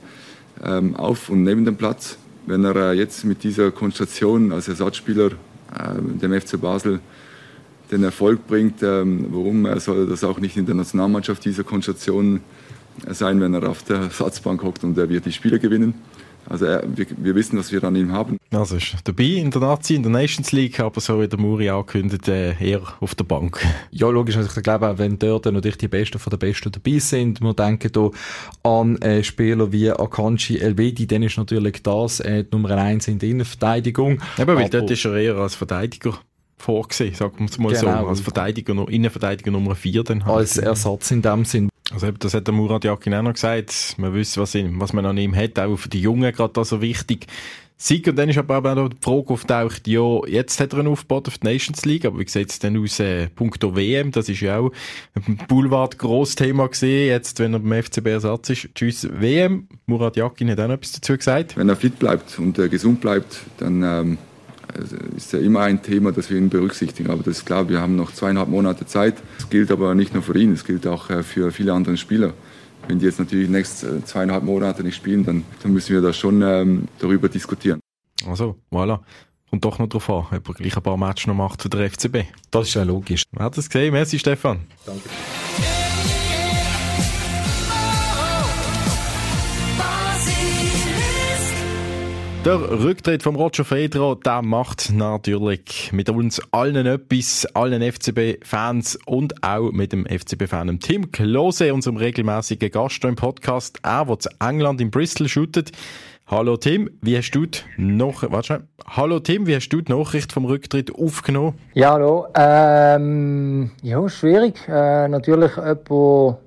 ähm, 0.62 0.98
auf 0.98 1.30
und 1.30 1.44
neben 1.44 1.64
dem 1.64 1.78
Platz. 1.78 2.18
Wenn 2.46 2.66
er 2.66 2.76
äh, 2.76 2.92
jetzt 2.92 3.24
mit 3.24 3.44
dieser 3.44 3.72
Konstellation 3.72 4.52
als 4.52 4.68
Ersatzspieler 4.68 5.28
äh, 5.28 6.20
dem 6.22 6.34
FC 6.42 6.60
Basel 6.60 7.00
den 7.90 8.04
Erfolg 8.04 8.48
bringt, 8.48 8.84
ähm, 8.84 9.28
warum 9.30 9.66
soll 9.80 10.08
das 10.08 10.26
auch 10.26 10.42
nicht 10.42 10.58
in 10.58 10.66
der 10.66 10.76
Nationalmannschaft 10.76 11.46
dieser 11.46 11.64
Konstellation 11.64 12.42
sein, 13.08 13.40
wenn 13.40 13.54
er 13.54 13.70
auf 13.70 13.84
der 13.84 13.98
Ersatzbank 13.98 14.62
hockt 14.62 14.84
und 14.84 14.98
er 14.98 15.08
wird 15.08 15.26
die 15.26 15.32
Spiele 15.32 15.60
gewinnen. 15.60 15.94
Also 16.50 16.66
äh, 16.66 16.82
wir, 16.86 17.06
wir, 17.18 17.36
wissen, 17.36 17.58
was 17.58 17.72
wir 17.72 17.84
an 17.84 17.96
ihm 17.96 18.12
haben. 18.12 18.38
Also 18.52 18.76
ist 18.76 18.96
dabei 19.04 19.24
in 19.24 19.52
der 19.52 19.62
Nazi, 19.62 19.96
in 19.96 20.04
der 20.04 20.12
Nations 20.12 20.52
League, 20.52 20.80
aber 20.80 21.02
so 21.02 21.22
wie 21.22 21.28
der 21.28 21.40
Muri 21.40 21.70
angekündigt, 21.70 22.28
äh, 22.28 22.54
eher 22.60 22.82
auf 23.00 23.16
der 23.16 23.24
Bank. 23.24 23.66
Ja, 23.92 24.10
logisch. 24.10 24.38
Also 24.38 24.50
ich 24.56 24.64
glaube, 24.64 24.94
wenn 24.98 25.18
dort 25.18 25.46
natürlich 25.46 25.78
die 25.78 25.88
Besten 25.88 26.20
von 26.20 26.32
den 26.32 26.40
Besten 26.40 26.72
dabei 26.72 27.00
sind, 27.00 27.42
wir 27.42 27.54
denken 27.54 27.90
hier 27.94 28.12
an 28.64 28.98
äh, 29.02 29.24
Spieler 29.24 29.72
wie 29.72 29.92
Akanji 29.92 30.60
Elvedi, 30.60 31.08
dann 31.08 31.24
ist 31.24 31.38
natürlich 31.38 31.82
das 31.84 32.20
äh, 32.20 32.44
die 32.44 32.56
Nummer 32.56 32.72
eins 32.78 33.08
in 33.08 33.20
der 33.20 33.30
Innenverteidigung. 33.30 34.20
Eben, 34.38 34.48
weil 34.48 34.66
aber, 34.66 34.70
dort 34.70 34.92
ist 34.92 35.06
er 35.06 35.16
eher 35.16 35.36
als 35.36 35.56
Verteidiger 35.56 36.20
vorgesehen, 36.58 37.14
sagen 37.14 37.40
wir 37.40 37.46
es 37.46 37.58
mal 37.58 37.74
genau. 37.74 38.04
so. 38.04 38.08
Als 38.08 38.22
Verteidiger, 38.22 38.88
Innenverteidiger 38.90 39.52
Nummer 39.52 39.76
4 39.76 40.04
dann 40.04 40.26
halt. 40.26 40.38
Als 40.38 40.58
Ersatz 40.58 41.12
in 41.12 41.22
dem 41.22 41.46
Sinn. 41.46 41.70
Also 41.96 42.12
das 42.12 42.34
hat 42.34 42.46
der 42.46 42.54
Murat 42.54 42.84
Yakin 42.84 43.14
auch 43.14 43.22
noch 43.22 43.34
gesagt. 43.34 43.96
Man 43.98 44.14
wüsste, 44.14 44.42
was, 44.42 44.54
was 44.54 44.92
man 44.92 45.06
an 45.06 45.18
ihm 45.18 45.34
hat, 45.34 45.58
auch 45.58 45.78
für 45.78 45.88
die 45.88 46.02
Jungen 46.02 46.30
gerade 46.34 46.66
so 46.66 46.82
wichtig. 46.82 47.28
Sieg 47.78 48.08
und 48.08 48.18
dann 48.18 48.30
ist 48.30 48.38
aber 48.38 48.58
auch 48.58 48.76
noch 48.76 48.90
die 48.90 48.98
Frage 49.02 49.30
auftaucht, 49.30 49.88
ja, 49.88 50.26
jetzt 50.28 50.60
hat 50.62 50.74
er 50.74 50.80
einen 50.80 50.88
Aufbau 50.90 51.18
auf 51.18 51.38
die 51.38 51.48
Nations 51.48 51.84
League, 51.84 52.06
aber 52.06 52.20
wie 52.20 52.28
sieht 52.28 52.50
es 52.50 52.60
denn 52.60 52.82
aus, 52.82 53.00
äh, 53.02 53.28
punkto 53.28 53.76
WM, 53.76 54.12
das 54.12 54.30
ist 54.30 54.40
ja 54.40 54.60
auch 54.60 54.72
ein 55.14 55.38
Boulevard 55.50 55.98
Grossthema 55.98 56.68
gesehen, 56.68 57.10
jetzt, 57.10 57.40
wenn 57.40 57.54
er 57.54 57.60
beim 57.60 57.84
FCB 57.84 58.08
Ersatz 58.08 58.50
ist, 58.50 58.70
tschüss 58.76 59.10
WM, 59.12 59.68
Murat 59.88 60.16
Yakin 60.16 60.52
hat 60.52 60.60
auch 60.62 60.68
noch 60.68 60.76
etwas 60.76 60.94
dazu 60.94 61.18
gesagt. 61.18 61.58
Wenn 61.58 61.68
er 61.68 61.76
fit 61.76 62.00
bleibt 62.00 62.40
und 62.40 62.58
äh, 62.60 62.70
gesund 62.70 63.02
bleibt, 63.02 63.42
dann 63.58 63.84
ähm, 63.84 64.18
ist 65.16 65.34
ja 65.34 65.40
immer 65.40 65.62
ein 65.62 65.82
Thema, 65.82 66.12
das 66.12 66.30
wir 66.30 66.38
ihn 66.38 66.50
berücksichtigen. 66.50 67.10
Aber 67.10 67.24
das 67.24 67.38
ist 67.38 67.46
klar, 67.46 67.70
wir 67.70 67.82
haben 67.82 67.96
noch 67.96 68.12
zweieinhalb 68.12 68.50
Monate 68.50 68.86
Zeit. 68.86 69.16
Das 69.38 69.50
gilt 69.50 69.72
aber 69.72 69.96
nicht 69.96 70.14
nur 70.14 70.24
für 70.24 70.38
ihn, 70.38 70.54
es 70.54 70.66
gilt 70.66 70.88
auch 70.88 71.10
äh, 71.10 71.24
für 71.24 71.52
viele 71.52 71.74
andere 71.74 71.98
Spieler. 71.98 72.34
Wenn 72.88 73.00
die 73.00 73.06
jetzt 73.06 73.20
natürlich 73.20 73.48
die 73.48 73.54
nächsten 73.54 74.00
äh, 74.00 74.06
zweieinhalb 74.06 74.44
Monate 74.44 74.84
nicht 74.84 74.96
spielen, 74.96 75.26
dann, 75.26 75.44
dann 75.64 75.74
müssen 75.74 75.94
wir 75.94 76.02
da 76.02 76.14
schon 76.14 76.42
ähm, 76.42 76.88
darüber 77.00 77.30
diskutieren. 77.30 77.80
Also, 78.28 78.56
voilà. 78.72 79.00
Kommt 79.50 79.64
doch 79.64 79.80
noch 79.80 79.88
darauf 79.88 80.10
an, 80.10 80.38
ob 80.38 80.50
er 80.50 80.54
gleich 80.54 80.76
ein 80.76 80.84
paar 80.84 80.98
Matches 80.98 81.28
noch 81.28 81.36
macht 81.36 81.62
für 81.62 81.70
den 81.70 81.90
FCB. 81.90 82.26
Das 82.52 82.68
ist 82.68 82.74
ja 82.74 82.84
logisch. 82.84 83.24
Man 83.32 83.46
hat 83.46 83.58
es 83.58 83.70
gesehen. 83.70 83.94
Merci, 83.94 84.20
Stefan. 84.20 84.62
Danke. 84.86 85.02
Der 92.46 92.60
Rücktritt 92.60 93.24
von 93.24 93.36
Roger 93.36 93.66
Federer, 93.66 94.18
der 94.24 94.44
macht 94.44 94.92
natürlich 94.94 95.90
mit 95.92 96.12
uns 96.12 96.40
allen 96.52 96.86
etwas, 96.86 97.48
allen 97.56 97.82
FCB-Fans 97.82 99.00
und 99.08 99.44
auch 99.44 99.72
mit 99.72 99.92
dem 99.92 100.06
FCB-Fan 100.06 100.80
Tim 100.80 101.12
Klose, 101.12 101.74
unserem 101.74 101.98
regelmäßigen 101.98 102.70
Gast 102.70 103.04
im 103.04 103.16
Podcast. 103.16 103.80
Er, 103.82 104.06
der 104.06 104.20
zu 104.20 104.30
England 104.40 104.80
in 104.80 104.92
Bristol 104.92 105.28
shootet. 105.28 105.72
Hallo 106.28 106.56
Tim, 106.58 106.88
wie 107.02 107.18
hast 107.18 107.32
du 107.32 107.48
die 107.48 107.62
noch, 107.78 108.22
warte 108.32 108.68
Hallo 108.86 109.20
Tim, 109.20 109.48
wie 109.48 109.56
hast 109.56 109.70
du 109.70 109.82
die 109.82 109.92
Nachricht 109.92 110.32
vom 110.32 110.46
Rücktritt 110.46 110.94
aufgenommen? 110.94 111.58
Ja, 111.74 111.94
hallo. 111.94 112.28
Ähm, 112.36 113.72
ja, 113.82 114.08
schwierig. 114.08 114.54
Äh, 114.68 115.08
natürlich 115.08 115.54
jemand, 115.56 116.38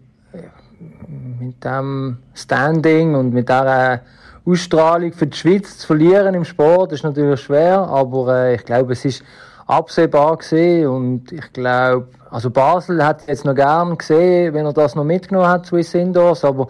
mit 1.41 1.65
dem 1.65 2.19
Standing 2.35 3.17
und 3.17 3.35
mit 3.35 3.49
der 3.49 4.03
Ausstrahlung 4.49 5.13
für 5.13 5.27
die 5.27 5.37
Schweiz 5.37 5.79
zu 5.79 5.87
verlieren 5.87 6.35
im 6.35 6.45
Sport 6.45 6.93
ist 6.93 7.05
natürlich 7.05 7.41
schwer, 7.41 7.81
aber 7.81 8.35
äh, 8.35 8.55
ich 8.55 8.65
glaube, 8.65 8.93
es 8.93 9.05
ist 9.05 9.23
absehbar 9.67 10.39
gesehen 10.39 10.89
und 10.89 11.31
ich 11.33 11.53
glaube, 11.53 12.09
also 12.31 12.51
Basel 12.51 13.05
hat 13.05 13.27
jetzt 13.27 13.45
noch 13.45 13.55
gern 13.55 13.99
gesehen, 13.99 14.55
wenn 14.55 14.65
er 14.65 14.73
das 14.73 14.95
noch 14.95 15.05
mitgenommen 15.05 15.49
hat, 15.49 15.67
Swiss 15.67 15.95
Indoors, 15.95 16.45
aber 16.45 16.69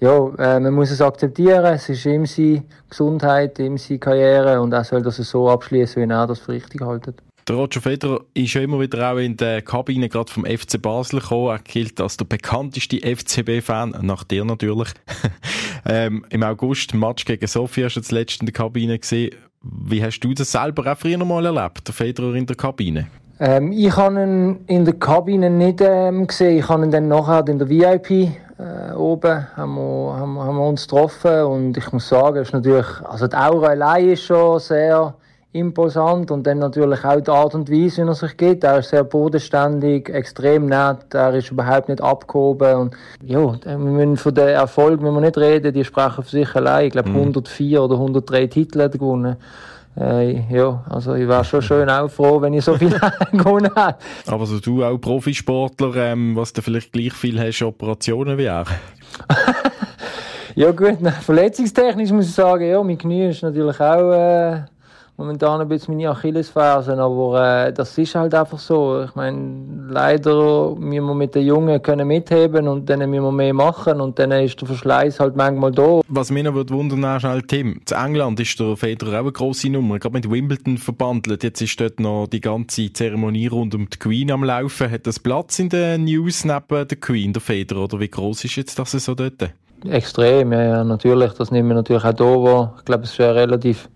ja, 0.00 0.30
äh, 0.38 0.60
man 0.60 0.72
muss 0.72 0.90
es 0.90 1.02
akzeptieren, 1.02 1.66
es 1.66 1.88
ist 1.90 2.06
ihm 2.06 2.24
seine 2.24 2.64
Gesundheit, 2.88 3.58
ihm 3.58 3.76
seine 3.76 3.98
Karriere 3.98 4.60
und 4.60 4.72
er 4.72 4.84
soll 4.84 5.02
das 5.02 5.16
so 5.16 5.50
abschließen, 5.50 6.02
wie 6.02 6.10
er 6.10 6.26
das 6.26 6.38
für 6.38 6.52
richtig. 6.52 6.80
Der 7.48 7.56
Roger 7.56 7.80
Federer 7.80 8.20
ist 8.32 8.54
ja 8.54 8.60
immer 8.60 8.80
wieder 8.80 9.12
auch 9.12 9.16
in 9.16 9.36
der 9.36 9.60
Kabine 9.60 10.08
gerade 10.08 10.30
vom 10.30 10.44
FC 10.44 10.80
Basel 10.80 11.20
gekommen. 11.20 11.48
Er 11.48 11.58
gilt 11.58 12.00
als 12.00 12.16
der 12.16 12.24
bekannteste 12.24 12.98
FCB-Fan, 12.98 13.96
nach 14.02 14.24
dir 14.24 14.44
natürlich. 14.44 14.88
ähm, 15.86 16.24
Im 16.30 16.42
August, 16.42 16.94
Match 16.94 17.24
gegen 17.24 17.46
Sofia, 17.46 17.86
hast 17.86 17.96
du 17.96 18.02
zuletzt 18.02 18.40
in 18.40 18.46
der 18.46 18.52
Kabine 18.52 18.98
gesehen. 18.98 19.34
Wie 19.62 20.02
hast 20.02 20.20
du 20.20 20.32
das 20.32 20.52
selber 20.52 20.90
auch 20.90 20.96
früher 20.96 21.18
noch 21.18 21.26
mal 21.26 21.44
erlebt, 21.44 21.86
der 21.86 21.94
Federer 21.94 22.34
in 22.34 22.46
der 22.46 22.56
Kabine? 22.56 23.08
Ähm, 23.38 23.72
ich 23.72 23.94
habe 23.96 24.22
ihn 24.22 24.60
in 24.66 24.84
der 24.84 24.94
Kabine 24.94 25.50
nicht 25.50 25.80
ähm, 25.80 26.26
gesehen. 26.26 26.58
Ich 26.58 26.68
habe 26.68 26.84
ihn 26.84 26.90
dann 26.90 27.08
nachher 27.08 27.46
in 27.48 27.58
der 27.58 27.68
VIP 27.68 28.10
äh, 28.60 28.92
oben 28.94 29.46
haben 29.56 29.74
wir, 29.74 30.16
haben, 30.16 30.38
haben 30.38 30.56
wir 30.56 30.68
uns 30.68 30.86
getroffen 30.86 31.44
und 31.44 31.76
ich 31.76 31.92
muss 31.92 32.08
sagen, 32.08 32.36
ist 32.36 32.52
natürlich, 32.52 32.86
also 33.04 33.26
die 33.26 33.36
Aura 33.36 33.68
allein 33.68 34.10
ist 34.10 34.24
schon 34.24 34.58
sehr 34.58 35.14
imposant 35.52 36.30
und 36.30 36.46
dann 36.46 36.58
natürlich 36.58 37.04
auch 37.04 37.20
die 37.20 37.30
Art 37.30 37.54
und 37.54 37.70
Weise, 37.70 38.04
wie 38.04 38.08
er 38.08 38.14
sich 38.14 38.36
geht. 38.36 38.62
Er 38.62 38.78
ist 38.78 38.90
sehr 38.90 39.02
bodenständig, 39.02 40.08
extrem 40.08 40.66
nett, 40.66 41.12
er 41.12 41.34
ist 41.34 41.50
überhaupt 41.50 41.88
nicht 41.88 42.00
abgehoben 42.00 42.74
und 42.76 42.96
ja, 43.24 43.52
wir 43.64 43.78
müssen 43.78 44.16
von 44.16 44.34
den 44.34 44.48
Erfolg 44.48 45.00
müssen 45.00 45.14
wir 45.14 45.20
nicht 45.20 45.38
reden, 45.38 45.74
die 45.74 45.84
sprechen 45.84 46.22
für 46.22 46.30
sich 46.30 46.54
allein. 46.54 46.86
Ich 46.86 46.92
glaube 46.92 47.10
mhm. 47.10 47.16
104 47.16 47.82
oder 47.82 47.94
103 47.94 48.46
Titel 48.46 48.82
hat 48.82 48.94
er 48.94 48.98
gewonnen. 48.98 49.36
Äh, 49.98 50.54
ja, 50.54 50.84
also 50.88 51.14
ich 51.14 51.26
wäre 51.26 51.44
schon 51.44 51.62
schön 51.62 51.90
auch 51.90 52.08
froh, 52.08 52.40
wenn 52.40 52.54
ich 52.54 52.64
so 52.64 52.76
viel 52.76 52.90
gewonnen 53.32 53.72
hätte. 53.74 53.96
Aber 54.28 54.46
so 54.46 54.60
du 54.60 54.84
auch 54.84 54.98
Profisportler, 54.98 55.96
ähm, 55.96 56.36
was 56.36 56.52
du 56.52 56.62
vielleicht 56.62 56.92
gleich 56.92 57.12
viel 57.12 57.40
hast, 57.40 57.62
Operationen 57.62 58.38
wie 58.38 58.44
er? 58.44 58.64
ja 60.54 60.70
gut, 60.70 60.98
verletzungstechnisch 61.22 62.12
muss 62.12 62.28
ich 62.28 62.34
sagen, 62.34 62.68
ja, 62.68 62.80
mein 62.84 62.98
Knie 62.98 63.30
ist 63.30 63.42
natürlich 63.42 63.80
auch... 63.80 64.12
Äh, 64.12 64.62
momentan 65.20 65.60
ein 65.60 65.68
bisschen 65.68 65.96
meine 65.96 66.10
Achillesfersen, 66.10 66.98
aber 66.98 67.66
äh, 67.66 67.72
das 67.72 67.96
ist 67.98 68.14
halt 68.14 68.34
einfach 68.34 68.58
so. 68.58 69.02
Ich 69.04 69.14
meine, 69.14 69.88
leider 69.90 70.74
müssen 70.76 71.06
wir 71.06 71.14
mit 71.14 71.34
den 71.34 71.44
Jungen 71.44 71.80
können 71.82 72.08
mitheben 72.08 72.66
und 72.66 72.88
dann 72.88 73.00
müssen 73.10 73.24
wir 73.24 73.32
mehr 73.32 73.52
machen 73.52 74.00
und 74.00 74.18
dann 74.18 74.32
ist 74.32 74.58
der 74.60 74.66
Verschleiß 74.66 75.20
halt 75.20 75.36
manchmal 75.36 75.72
da. 75.72 76.00
Was 76.08 76.30
mich 76.30 76.42
noch 76.42 76.54
wundern 76.54 77.20
schnell 77.20 77.42
Tim, 77.42 77.82
zu 77.84 77.94
England 77.96 78.40
ist 78.40 78.58
der 78.58 78.76
Federer 78.78 79.18
auch 79.18 79.24
eine 79.24 79.32
grosse 79.32 79.68
Nummer, 79.68 79.98
gerade 79.98 80.14
mit 80.14 80.30
Wimbledon 80.30 80.78
verbandelt. 80.78 81.44
Jetzt 81.44 81.60
ist 81.60 81.78
dort 81.78 82.00
noch 82.00 82.26
die 82.26 82.40
ganze 82.40 82.90
Zeremonie 82.90 83.48
rund 83.48 83.74
um 83.74 83.90
die 83.90 83.98
Queen 83.98 84.30
am 84.30 84.42
Laufen. 84.42 84.90
Hat 84.90 85.06
das 85.06 85.18
Platz 85.18 85.58
in 85.58 85.68
den 85.68 86.04
News 86.04 86.46
neben 86.46 86.88
der 86.88 86.98
Queen, 86.98 87.34
der 87.34 87.42
Federer, 87.42 87.84
oder 87.84 88.00
wie 88.00 88.08
groß 88.08 88.44
ist 88.44 88.56
jetzt 88.56 88.78
das 88.78 88.92
so 88.92 89.14
dort? 89.14 89.50
Extrem, 89.84 90.52
ja, 90.52 90.62
ja 90.62 90.84
natürlich. 90.84 91.32
Das 91.34 91.50
nehmen 91.50 91.68
wir 91.68 91.74
natürlich 91.74 92.04
auch 92.04 92.14
da 92.14 92.24
wahr. 92.24 92.74
Ich 92.78 92.84
glaube, 92.86 93.04
es 93.04 93.10
ist 93.10 93.18
ja 93.18 93.32
relativ 93.32 93.89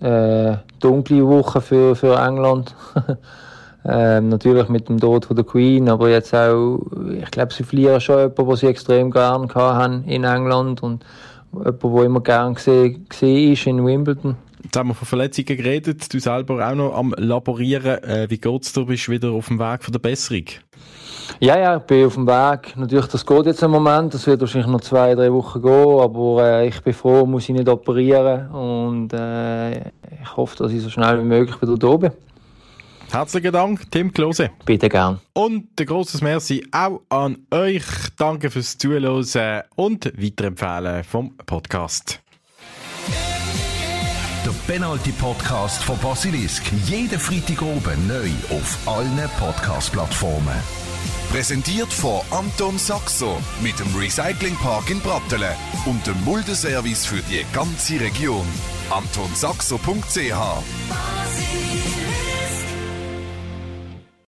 äh, 0.00 0.56
dunkle 0.80 1.26
Woche 1.26 1.60
für, 1.60 1.96
für 1.96 2.16
England. 2.16 2.74
ähm, 3.84 4.28
natürlich 4.28 4.68
mit 4.68 4.88
dem 4.88 4.98
Tod 4.98 5.26
von 5.26 5.36
der 5.36 5.44
Queen, 5.44 5.88
aber 5.88 6.10
jetzt 6.10 6.34
auch, 6.34 6.80
ich 7.18 7.30
glaube, 7.30 7.52
sie 7.52 7.64
verlieren 7.64 8.00
schon 8.00 8.18
jemanden, 8.18 8.46
was 8.46 8.60
sie 8.60 8.66
extrem 8.66 9.10
gern 9.10 9.52
haben 9.54 10.04
in 10.04 10.24
England 10.24 10.82
und 10.82 11.04
jemanden, 11.52 11.94
der 11.94 12.04
immer 12.04 12.20
gern 12.20 12.54
gesehen, 12.54 13.06
ist 13.10 13.66
in 13.66 13.84
Wimbledon. 13.84 14.36
Jetzt 14.62 14.76
haben 14.76 14.88
wir 14.88 14.94
von 14.94 15.06
Verletzungen 15.06 15.56
geredet, 15.56 16.12
du 16.12 16.18
selber 16.18 16.68
auch 16.68 16.74
noch 16.74 16.94
am 16.94 17.14
Laborieren. 17.16 18.02
Äh, 18.02 18.26
wie 18.28 18.38
geht's 18.38 18.72
dir? 18.72 18.84
Bist 18.84 19.06
du 19.06 19.12
wieder 19.12 19.30
auf 19.30 19.46
dem 19.46 19.60
Weg 19.60 19.84
von 19.84 19.92
der 19.92 20.00
Besserung? 20.00 20.44
Ja, 21.40 21.58
ja, 21.58 21.76
ich 21.76 21.82
bin 21.82 22.06
auf 22.06 22.14
dem 22.14 22.26
Weg. 22.26 22.76
Natürlich, 22.76 23.06
das 23.06 23.24
geht 23.24 23.46
jetzt 23.46 23.62
im 23.62 23.70
Moment. 23.70 24.14
Das 24.14 24.26
wird 24.26 24.40
wahrscheinlich 24.40 24.70
noch 24.70 24.80
zwei, 24.80 25.14
drei 25.14 25.32
Wochen 25.32 25.62
gehen. 25.62 26.00
Aber 26.00 26.42
äh, 26.44 26.68
ich 26.68 26.80
bin 26.80 26.94
froh, 26.94 27.26
muss 27.26 27.48
ich 27.48 27.54
nicht 27.54 27.68
operieren. 27.68 28.48
Und 28.50 29.12
äh, 29.12 29.78
ich 29.78 30.36
hoffe, 30.36 30.56
dass 30.56 30.72
ich 30.72 30.82
so 30.82 30.90
schnell 30.90 31.18
wie 31.20 31.24
möglich 31.24 31.60
wieder 31.60 31.76
da 31.76 31.96
bin. 31.96 32.12
Herzlichen 33.10 33.52
Dank, 33.52 33.90
Tim 33.90 34.12
Klose. 34.12 34.50
Bitte 34.64 34.88
gern. 34.88 35.20
Und 35.32 35.68
ein 35.78 35.86
grosses 35.86 36.20
Merci 36.22 36.66
auch 36.72 37.00
an 37.08 37.38
euch. 37.50 37.84
Danke 38.18 38.50
fürs 38.50 38.76
Zuhören 38.76 39.62
und 39.76 40.04
Weiterempfehlen 40.20 41.04
vom 41.04 41.36
Podcast. 41.46 42.20
Der 44.44 44.72
Penalty-Podcast 44.72 45.82
von 45.82 45.98
Basilisk. 45.98 46.62
Jeden 46.86 47.18
Freitag 47.18 47.62
oben 47.62 48.06
neu 48.06 48.30
auf 48.56 48.78
allen 48.86 49.28
Podcast-Plattformen. 49.38 50.85
Präsentiert 51.36 51.92
von 51.92 52.22
Anton 52.30 52.78
Saxo 52.78 53.36
mit 53.60 53.78
dem 53.78 53.94
Recyclingpark 53.94 54.88
in 54.88 55.00
Brattelen 55.00 55.54
und 55.84 56.06
dem 56.06 56.18
Muldeservice 56.24 57.04
für 57.04 57.20
die 57.30 57.44
ganze 57.52 58.00
Region. 58.00 58.46
AntonSaxo.ch 58.88 60.32